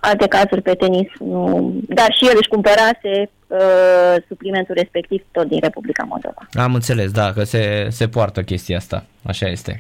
Alte 0.02 0.28
cazuri 0.28 0.62
pe 0.62 0.74
tenis, 0.74 1.08
nu, 1.20 1.74
dar 1.88 2.14
și 2.18 2.26
el 2.26 2.36
își 2.40 2.48
cumpărase 2.50 3.30
uh, 3.48 4.16
suplimentul 4.28 4.76
respectiv 4.78 5.24
tot 5.32 5.48
din 5.48 5.60
Republica 5.62 6.04
Moldova. 6.04 6.48
Am 6.54 6.74
înțeles, 6.74 7.12
da, 7.12 7.34
că 7.34 7.44
se, 7.44 7.88
se 7.90 8.08
poartă 8.08 8.42
chestia 8.42 8.78
asta, 8.78 9.06
așa 9.24 9.48
este. 9.48 9.80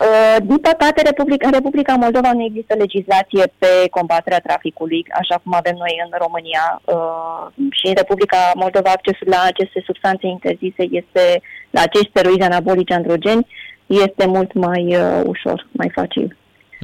Uh, 0.00 0.36
din 0.42 0.58
păcate, 0.58 1.02
Republica, 1.02 1.46
în 1.46 1.52
Republica 1.52 1.94
Moldova 1.94 2.32
nu 2.32 2.42
există 2.44 2.74
legislație 2.74 3.44
pe 3.58 3.72
combaterea 3.90 4.38
traficului, 4.38 5.06
așa 5.20 5.40
cum 5.42 5.54
avem 5.54 5.74
noi 5.78 5.94
în 6.04 6.18
România. 6.24 6.64
Uh, 6.84 7.44
și 7.70 7.86
în 7.86 7.94
Republica 7.96 8.50
Moldova 8.54 8.90
accesul 8.90 9.28
la 9.30 9.42
aceste 9.46 9.82
substanțe 9.84 10.26
interzise 10.26 10.84
este, 10.90 11.24
la 11.70 11.80
acești 11.80 12.08
steroizi 12.08 12.48
anabolici 12.50 12.90
androgeni, 12.90 13.46
este 13.86 14.26
mult 14.26 14.52
mai 14.52 14.96
uh, 14.96 15.20
ușor, 15.24 15.66
mai 15.72 15.90
facil. 15.94 16.36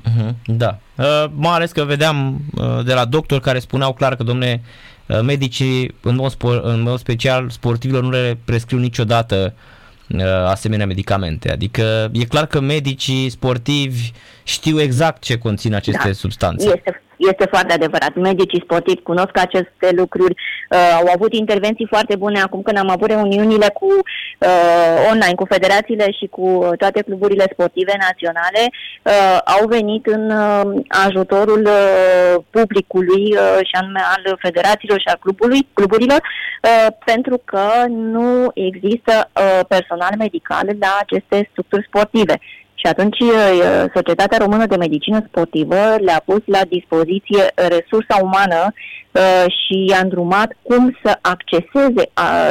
Uh-huh, 0.09 0.31
da. 0.44 0.78
Uh, 0.98 1.24
mai 1.34 1.54
ales 1.54 1.72
că 1.72 1.84
vedeam 1.84 2.40
uh, 2.54 2.84
de 2.84 2.94
la 2.94 3.04
doctor 3.04 3.40
care 3.40 3.58
spuneau 3.58 3.92
clar 3.92 4.16
că, 4.16 4.22
domne, 4.22 4.62
uh, 5.06 5.20
medicii, 5.20 5.94
în 6.00 6.14
mod, 6.14 6.30
spor, 6.30 6.61
în 6.64 6.82
mod 6.82 6.98
special 6.98 7.50
sportivilor, 7.50 8.02
nu 8.02 8.11
le 8.11 8.38
prescriu 8.44 8.78
niciodată 8.78 9.54
uh, 9.54 9.76
Uh, 10.14 10.24
asemenea 10.24 10.87
medicamente. 10.87 11.52
Adică 11.52 12.11
e 12.12 12.24
clar 12.24 12.46
că 12.46 12.61
medicii 12.61 13.30
sportivi 13.30 14.11
știu 14.42 14.80
exact 14.80 15.22
ce 15.22 15.38
conțin 15.38 15.74
aceste 15.74 16.06
da, 16.06 16.12
substanțe. 16.12 16.66
Este, 16.66 17.02
este 17.18 17.46
foarte 17.50 17.72
adevărat. 17.72 18.14
Medicii 18.14 18.62
sportivi 18.64 19.02
cunosc 19.02 19.38
aceste 19.38 19.88
lucruri, 19.90 20.35
uh, 20.70 20.98
au 21.00 21.07
avut 21.14 21.33
intervenții 21.33 21.87
foarte 21.87 22.16
bune 22.16 22.40
acum 22.40 22.62
când 22.62 22.78
am 22.78 22.90
avut 22.90 23.09
reuniunile 23.09 23.68
cu 23.74 23.87
uh, 23.87 25.09
online 25.11 25.35
cu 25.35 25.44
federațiile 25.44 26.11
și 26.11 26.26
cu 26.26 26.70
toate 26.78 27.02
cluburile 27.02 27.46
sportive 27.52 27.94
naționale, 28.00 28.62
uh, 29.02 29.38
au 29.44 29.66
venit 29.66 30.07
în 30.07 30.31
uh, 30.31 30.83
ajutorul 30.88 31.62
uh, 31.66 32.35
publicului 32.50 33.24
uh, 33.35 33.59
și 33.68 33.74
anume 33.81 34.00
al 34.16 34.38
federațiilor 34.40 34.98
și 35.00 35.09
al 35.09 35.18
clubului, 35.20 35.66
cluburilor, 35.72 36.20
uh, 36.22 36.87
pentru 37.04 37.40
că 37.44 37.66
nu 37.88 38.50
există 38.54 39.31
uh, 39.33 39.61
personal 39.68 40.12
medical 40.18 40.66
la 40.81 40.98
aceste 41.00 41.48
structuri 41.50 41.87
sportive. 41.87 42.38
Și 42.80 42.86
atunci 42.86 43.20
uh, 43.20 43.84
Societatea 43.94 44.38
Română 44.38 44.66
de 44.66 44.76
Medicină 44.76 45.24
Sportivă 45.26 45.80
le-a 46.00 46.22
pus 46.24 46.42
la 46.44 46.60
dispoziție 46.68 47.42
resursa 47.54 48.16
umană 48.22 48.60
uh, 48.72 49.44
și 49.60 49.76
i-a 49.88 50.00
îndrumat 50.02 50.50
cum 50.62 50.98
să 51.02 51.18
acceseze 51.20 52.04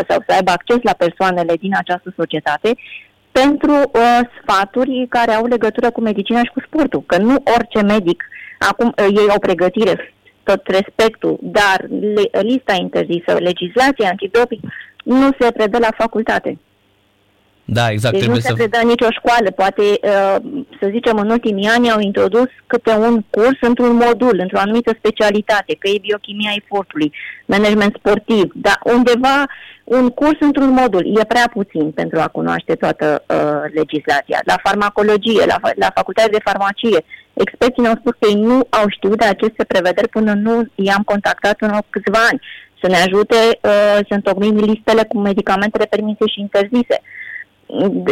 sau 0.08 0.24
să 0.28 0.34
aibă 0.36 0.52
acces 0.52 0.78
la 0.82 0.94
persoanele 0.94 1.54
din 1.56 1.74
această 1.76 2.14
societate 2.16 2.72
pentru 3.32 3.72
uh, 3.72 4.20
sfaturi 4.42 5.06
care 5.10 5.32
au 5.32 5.46
legătură 5.46 5.92
cu 5.92 6.02
medicina 6.02 6.40
și 6.44 6.52
cu 6.54 6.64
sportul. 6.68 7.04
Că 7.06 7.18
nu 7.18 7.36
orice 7.56 7.82
medic, 7.82 8.24
acum 8.60 8.94
ei 8.98 9.30
au 9.30 9.40
pregătire, 9.40 10.14
tot 10.44 10.62
respectul, 10.68 11.40
dar 11.42 11.86
lista 12.42 12.74
interzisă, 12.74 13.32
legislația 13.40 14.10
antidoping, 14.10 14.62
nu 15.04 15.30
se 15.40 15.52
predă 15.52 15.78
la 15.78 15.90
facultate. 15.98 16.58
Da, 17.70 17.90
exact. 17.90 18.14
Deci 18.14 18.24
trebuie 18.24 18.42
nu 18.44 18.48
se 18.48 18.54
să... 18.56 18.68
predă 18.68 18.88
nicio 18.88 19.12
școală. 19.12 19.52
Poate, 19.52 19.82
uh, 19.82 20.36
să 20.80 20.88
zicem, 20.90 21.18
în 21.18 21.30
ultimii 21.30 21.68
ani 21.68 21.92
au 21.92 22.00
introdus 22.00 22.50
câte 22.68 22.92
un 22.92 23.22
curs 23.30 23.58
într-un 23.62 23.96
modul, 23.96 24.40
într-o 24.40 24.60
anumită 24.60 24.92
specialitate, 24.98 25.76
că 25.80 25.88
e 25.90 26.06
biochimia 26.08 26.52
efortului, 26.56 27.14
management 27.46 27.96
sportiv, 28.00 28.52
dar 28.54 28.80
undeva 28.84 29.46
un 29.84 30.10
curs 30.10 30.38
într-un 30.40 30.70
modul 30.70 31.18
e 31.20 31.26
prea 31.26 31.50
puțin 31.54 31.92
pentru 31.92 32.20
a 32.20 32.28
cunoaște 32.28 32.76
toată 32.76 33.24
uh, 33.28 33.72
legislația. 33.74 34.40
La 34.46 34.56
farmacologie, 34.64 35.46
la, 35.46 35.58
la 35.76 35.90
facultatea 35.96 36.32
de 36.32 36.48
farmacie, 36.50 37.00
experții 37.34 37.82
ne-au 37.82 38.00
spus 38.00 38.14
că 38.20 38.28
ei 38.30 38.42
nu 38.42 38.68
au 38.70 38.86
știut 38.90 39.18
de 39.18 39.26
aceste 39.26 39.64
prevederi 39.64 40.08
până 40.08 40.34
nu 40.34 40.64
i-am 40.76 41.04
contactat 41.06 41.56
în 41.60 41.72
câțiva 41.90 42.20
ani 42.32 42.42
să 42.82 42.88
ne 42.88 42.96
ajute 42.96 43.36
uh, 43.62 44.00
să 44.08 44.14
întocmim 44.20 44.56
listele 44.56 45.04
cu 45.04 45.18
medicamentele 45.18 45.86
permise 45.86 46.26
și 46.34 46.40
interzise. 46.40 47.02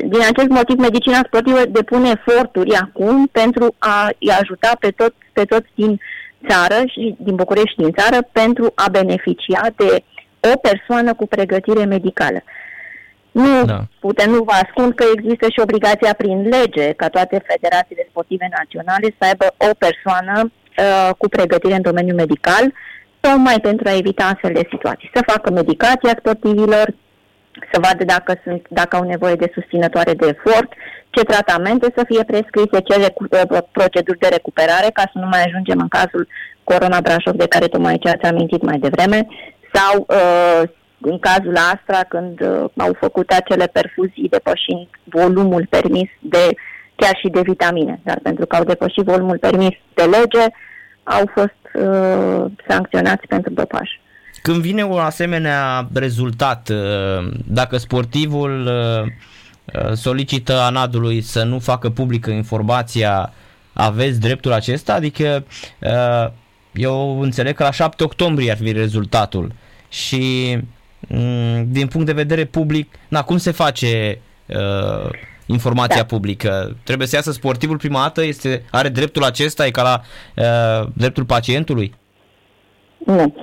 Din 0.06 0.22
acest 0.30 0.48
motiv, 0.48 0.78
medicina 0.78 1.22
sportivă 1.26 1.66
depune 1.66 2.10
eforturi 2.10 2.76
acum 2.76 3.28
pentru 3.28 3.76
a-i 3.78 4.32
ajuta 4.42 4.72
pe, 4.80 4.90
tot, 4.92 5.14
pe 5.34 5.44
toți 5.46 5.70
din 5.76 6.00
țară 6.48 6.76
și 6.86 7.16
din 7.20 7.36
București 7.36 7.82
din 7.82 7.92
țară 7.92 8.28
pentru 8.32 8.72
a 8.76 8.86
beneficia 8.92 9.68
de 9.76 10.04
o 10.54 10.58
persoană 10.58 11.14
cu 11.14 11.26
pregătire 11.28 11.86
medicală. 11.86 12.44
Nu 13.32 13.66
da. 13.66 13.80
putem, 14.00 14.30
nu 14.32 14.44
vă 14.44 14.52
ascund 14.52 14.94
că 14.96 15.06
există 15.16 15.46
și 15.50 15.60
obligația 15.60 16.14
prin 16.18 16.42
lege 16.42 16.92
ca 16.92 17.08
toate 17.10 17.44
federațiile 17.52 18.08
sportive 18.10 18.48
naționale 18.58 19.16
să 19.18 19.26
aibă 19.28 19.48
o 19.58 19.72
persoană 19.86 20.36
uh, 20.42 21.10
cu 21.18 21.28
pregătire 21.28 21.76
în 21.76 21.82
domeniul 21.82 22.16
medical, 22.16 22.74
tocmai 23.20 23.60
pentru 23.62 23.88
a 23.88 23.98
evita 23.98 24.24
astfel 24.26 24.54
de 24.54 24.68
situații. 24.70 25.12
Să 25.14 25.22
facă 25.32 25.52
medicația 25.52 26.16
sportivilor, 26.20 26.94
să 27.72 27.80
vadă 27.80 28.04
dacă, 28.04 28.40
sunt, 28.44 28.66
dacă 28.70 28.96
au 28.96 29.04
nevoie 29.04 29.36
de 29.36 29.52
susținătoare 29.54 30.14
de 30.14 30.28
efort, 30.28 30.74
ce 31.10 31.24
tratamente 31.24 31.94
să 31.96 32.04
fie 32.08 32.24
prescrise, 32.24 32.80
ce 32.88 32.96
recu- 32.96 33.28
uh, 33.32 33.62
proceduri 33.72 34.20
de 34.20 34.28
recuperare, 34.28 34.90
ca 34.94 35.02
să 35.02 35.18
nu 35.20 35.28
mai 35.28 35.44
ajungem 35.44 35.80
în 35.80 35.88
cazul 35.88 36.28
Corona 36.64 37.02
Brașov, 37.02 37.36
de 37.36 37.48
care 37.48 37.68
tocmai 37.68 37.98
ce 37.98 38.10
ați 38.10 38.26
amintit 38.26 38.62
mai 38.62 38.78
devreme, 38.80 39.28
sau 39.74 40.06
uh, 40.08 40.62
în 41.02 41.20
cazul 41.20 41.56
Astra, 41.56 42.04
când 42.08 42.42
uh, 42.42 42.66
au 42.78 42.96
făcut 43.00 43.32
acele 43.32 43.66
perfuzii 43.66 44.30
depășind 44.30 44.88
volumul 45.04 45.66
permis 45.70 46.10
de 46.20 46.46
chiar 46.96 47.16
și 47.22 47.28
de 47.28 47.42
vitamine, 47.42 48.00
dar 48.04 48.20
pentru 48.24 48.46
că 48.46 48.56
au 48.56 48.64
depășit 48.64 49.04
volumul 49.04 49.38
permis 49.38 49.76
de 49.94 50.04
lege, 50.04 50.46
au 51.04 51.24
fost 51.34 51.62
uh, 51.74 52.46
sancționați 52.68 53.28
pentru 53.28 53.54
dopaj. 53.54 53.90
Când 54.46 54.62
vine 54.62 54.84
un 54.84 55.00
asemenea 55.00 55.88
rezultat, 55.94 56.70
uh, 56.70 57.32
dacă 57.46 57.78
sportivul 57.78 58.66
uh, 58.66 59.12
uh, 59.82 59.92
solicită 59.94 60.60
anadului 60.60 61.22
să 61.22 61.44
nu 61.44 61.60
facă 61.60 61.90
publică 61.90 62.32
informația, 62.32 63.34
aveți 63.74 64.20
dreptul 64.20 64.52
acesta? 64.52 64.94
Adică 64.94 65.46
eu 66.74 67.20
înțeleg 67.22 67.56
că 67.56 67.64
la 67.64 67.72
7 67.72 68.04
octombrie 68.04 68.52
ar 68.52 68.58
fi 68.58 68.72
rezultatul 68.72 69.52
și 69.90 70.58
mm, 71.08 71.66
din 71.72 71.88
punct 71.88 72.06
de 72.06 72.14
vedere 72.14 72.46
public, 72.46 72.94
na, 73.08 73.24
cum 73.24 73.38
se 73.38 73.52
face 73.52 74.20
uh, 74.46 75.10
informația 75.46 75.96
da. 75.96 76.06
publică? 76.06 76.78
Trebuie 76.84 77.08
să 77.08 77.16
iasă 77.16 77.32
sportivul 77.32 77.78
prima 77.78 78.02
dată? 78.02 78.24
Este, 78.24 78.64
are 78.72 78.90
dreptul 78.90 79.24
acesta? 79.24 79.66
E 79.66 79.72
ca 79.72 79.82
la 79.82 80.02
uh, 80.36 80.88
dreptul 80.94 81.26
pacientului? 81.26 81.94
Nu. 83.06 83.34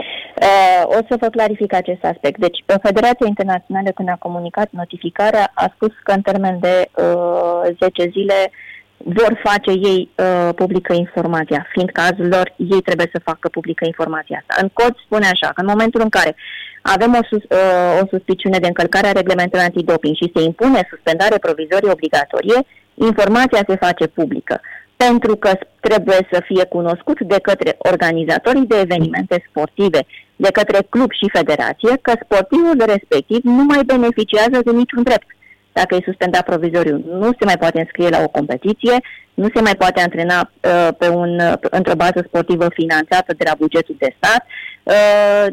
Uh, 0.43 0.83
o 0.87 0.99
să 1.09 1.17
vă 1.21 1.29
clarific 1.29 1.75
acest 1.75 2.05
aspect. 2.05 2.39
Deci, 2.39 2.59
Federația 2.83 3.27
Internațională, 3.27 3.91
când 3.91 4.09
a 4.09 4.17
comunicat 4.19 4.69
notificarea, 4.71 5.51
a 5.55 5.73
spus 5.75 5.93
că 6.03 6.13
în 6.13 6.21
termen 6.21 6.59
de 6.61 6.89
uh, 6.95 7.75
10 7.81 8.09
zile 8.11 8.51
vor 8.97 9.41
face 9.45 9.71
ei 9.71 10.11
uh, 10.17 10.49
publică 10.55 10.93
informația. 10.93 11.67
Fiind 11.73 11.91
cazul 11.91 12.29
lor, 12.29 12.55
ei 12.57 12.81
trebuie 12.81 13.09
să 13.13 13.21
facă 13.25 13.49
publică 13.49 13.85
informația 13.85 14.39
asta. 14.41 14.63
În 14.63 14.69
cod 14.73 14.95
spune 15.05 15.27
așa, 15.27 15.49
că 15.55 15.61
în 15.61 15.67
momentul 15.67 16.01
în 16.01 16.09
care 16.09 16.35
avem 16.83 17.13
o, 17.21 17.25
sus, 17.31 17.43
uh, 17.43 18.01
o 18.03 18.07
suspiciune 18.07 18.59
de 18.59 18.67
încălcare 18.67 19.07
a 19.07 19.13
reglementului 19.13 19.65
antidoping 19.65 20.17
și 20.17 20.33
se 20.35 20.43
impune 20.43 20.89
suspendare 20.91 21.39
provizorie 21.39 21.91
obligatorie, 21.91 22.59
informația 22.95 23.63
se 23.69 23.77
face 23.77 24.07
publică 24.07 24.61
pentru 25.05 25.37
că 25.37 25.51
trebuie 25.81 26.29
să 26.33 26.43
fie 26.45 26.65
cunoscut 26.65 27.21
de 27.21 27.39
către 27.43 27.75
organizatorii 27.79 28.67
de 28.67 28.79
evenimente 28.81 29.45
sportive, 29.49 30.01
de 30.45 30.51
către 30.59 30.79
club 30.95 31.11
și 31.21 31.37
federație, 31.39 31.93
că 32.07 32.13
sportivul 32.25 32.79
respectiv 32.95 33.41
nu 33.43 33.65
mai 33.73 33.83
beneficiază 33.93 34.59
de 34.65 34.73
niciun 34.83 35.03
drept 35.03 35.29
dacă 35.73 35.95
e 35.95 36.11
suspendat 36.11 36.45
provizoriu. 36.45 36.97
Nu 37.23 37.31
se 37.39 37.45
mai 37.45 37.59
poate 37.59 37.79
înscrie 37.81 38.09
la 38.09 38.23
o 38.23 38.29
competiție, 38.29 38.97
nu 39.35 39.49
se 39.55 39.61
mai 39.61 39.77
poate 39.83 40.01
antrena 40.01 40.39
uh, 40.41 40.89
pe 40.99 41.09
un, 41.09 41.31
uh, 41.39 41.53
într-o 41.61 42.01
bază 42.05 42.21
sportivă 42.27 42.67
finanțată 42.81 43.35
de 43.37 43.45
la 43.49 43.55
bugetul 43.59 43.97
de 43.99 44.15
stat, 44.17 44.43
uh, 44.83 45.47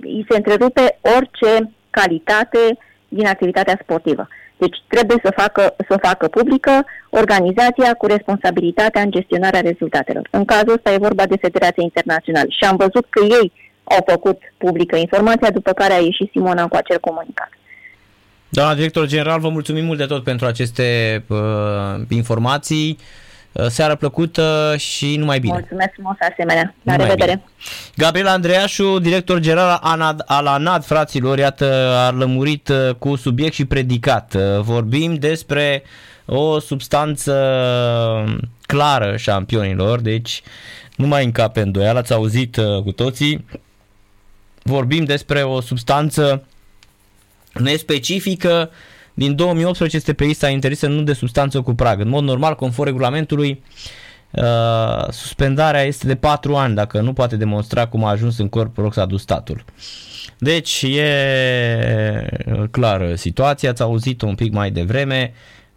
îi 0.00 0.26
se 0.28 0.36
întrerupe 0.36 0.98
orice 1.16 1.52
calitate 1.90 2.62
din 3.08 3.26
activitatea 3.26 3.80
sportivă. 3.82 4.28
Deci 4.56 4.76
trebuie 4.86 5.18
să 5.24 5.30
facă, 5.36 5.74
să 5.88 5.96
facă 6.02 6.28
publică 6.28 6.86
organizația 7.10 7.94
cu 7.94 8.06
responsabilitatea 8.06 9.02
în 9.02 9.10
gestionarea 9.10 9.60
rezultatelor. 9.60 10.28
În 10.30 10.44
cazul 10.44 10.76
ăsta 10.78 10.92
e 10.92 11.06
vorba 11.08 11.26
de 11.26 11.42
Federația 11.46 11.82
Internațională 11.82 12.48
și 12.48 12.64
am 12.64 12.76
văzut 12.76 13.06
că 13.10 13.20
ei 13.40 13.52
au 13.84 14.04
făcut 14.06 14.38
publică 14.56 14.96
informația, 14.96 15.50
după 15.50 15.72
care 15.72 15.92
a 15.92 15.98
ieșit 15.98 16.30
Simona 16.30 16.66
cu 16.66 16.76
acel 16.76 16.98
comunicat. 16.98 17.48
Doamna 18.48 18.74
director 18.74 19.06
general, 19.06 19.40
vă 19.40 19.48
mulțumim 19.48 19.84
mult 19.84 19.98
de 19.98 20.04
tot 20.04 20.24
pentru 20.24 20.46
aceste 20.46 21.24
uh, 21.28 21.38
informații. 22.08 22.98
Uh, 23.52 23.66
seară 23.68 23.94
plăcută 23.94 24.74
și 24.78 25.16
numai 25.16 25.38
bine. 25.38 25.52
Mulțumesc 25.52 25.92
frumos 25.92 26.16
asemenea. 26.30 26.74
La 26.82 26.92
numai 26.92 27.06
revedere. 27.08 27.30
Bine. 27.30 27.44
Gabriela 27.96 28.30
Andreașu, 28.30 28.98
director 28.98 29.38
general 29.38 29.78
al 30.26 30.46
ANAD, 30.46 30.84
fraților, 30.84 31.38
iată, 31.38 31.94
a 31.96 32.10
lămurit 32.10 32.68
uh, 32.68 32.94
cu 32.98 33.16
subiect 33.16 33.54
și 33.54 33.64
predicat. 33.64 34.34
Uh, 34.34 34.60
vorbim 34.60 35.14
despre 35.14 35.82
o 36.26 36.58
substanță 36.58 37.34
clară 38.66 39.16
șampionilor, 39.16 40.00
deci 40.00 40.42
nu 40.96 41.06
mai 41.06 41.24
încape 41.24 41.60
îndoială, 41.60 41.98
ați 41.98 42.12
auzit 42.12 42.56
cu 42.84 42.92
toții. 42.92 43.44
Vorbim 44.66 45.04
despre 45.04 45.42
o 45.42 45.60
substanță 45.60 46.44
nespecifică. 47.52 48.70
Din 49.14 49.36
2018 49.36 49.96
este 49.96 50.12
pe 50.12 50.24
lista 50.24 50.48
interisă 50.48 50.86
nu 50.86 51.02
de 51.02 51.12
substanță 51.12 51.60
cu 51.60 51.74
prag. 51.74 52.00
În 52.00 52.08
mod 52.08 52.24
normal, 52.24 52.54
conform 52.54 52.86
regulamentului, 52.86 53.62
uh, 54.30 55.08
suspendarea 55.10 55.82
este 55.82 56.06
de 56.06 56.14
4 56.14 56.56
ani 56.56 56.74
dacă 56.74 57.00
nu 57.00 57.12
poate 57.12 57.36
demonstra 57.36 57.86
cum 57.86 58.04
a 58.04 58.10
ajuns 58.10 58.38
în 58.38 58.48
corp 58.48 58.76
roxadul 58.76 59.18
statul. 59.18 59.64
Deci 60.38 60.82
e 60.82 62.26
clară 62.70 63.14
situația, 63.14 63.70
ați 63.70 63.82
auzit 63.82 64.22
un 64.22 64.34
pic 64.34 64.52
mai 64.52 64.70
devreme 64.70 65.32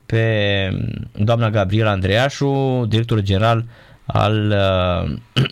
pe 0.06 0.70
doamna 1.16 1.50
Gabriela 1.50 1.92
Andreașu, 1.92 2.86
director 2.90 3.22
general 3.22 3.66
al 4.06 4.56
uh, 5.36 5.44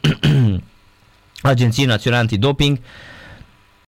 Agenției 1.42 1.86
Naționale 1.86 2.22
Antidoping, 2.22 2.78
uh, 2.78 2.84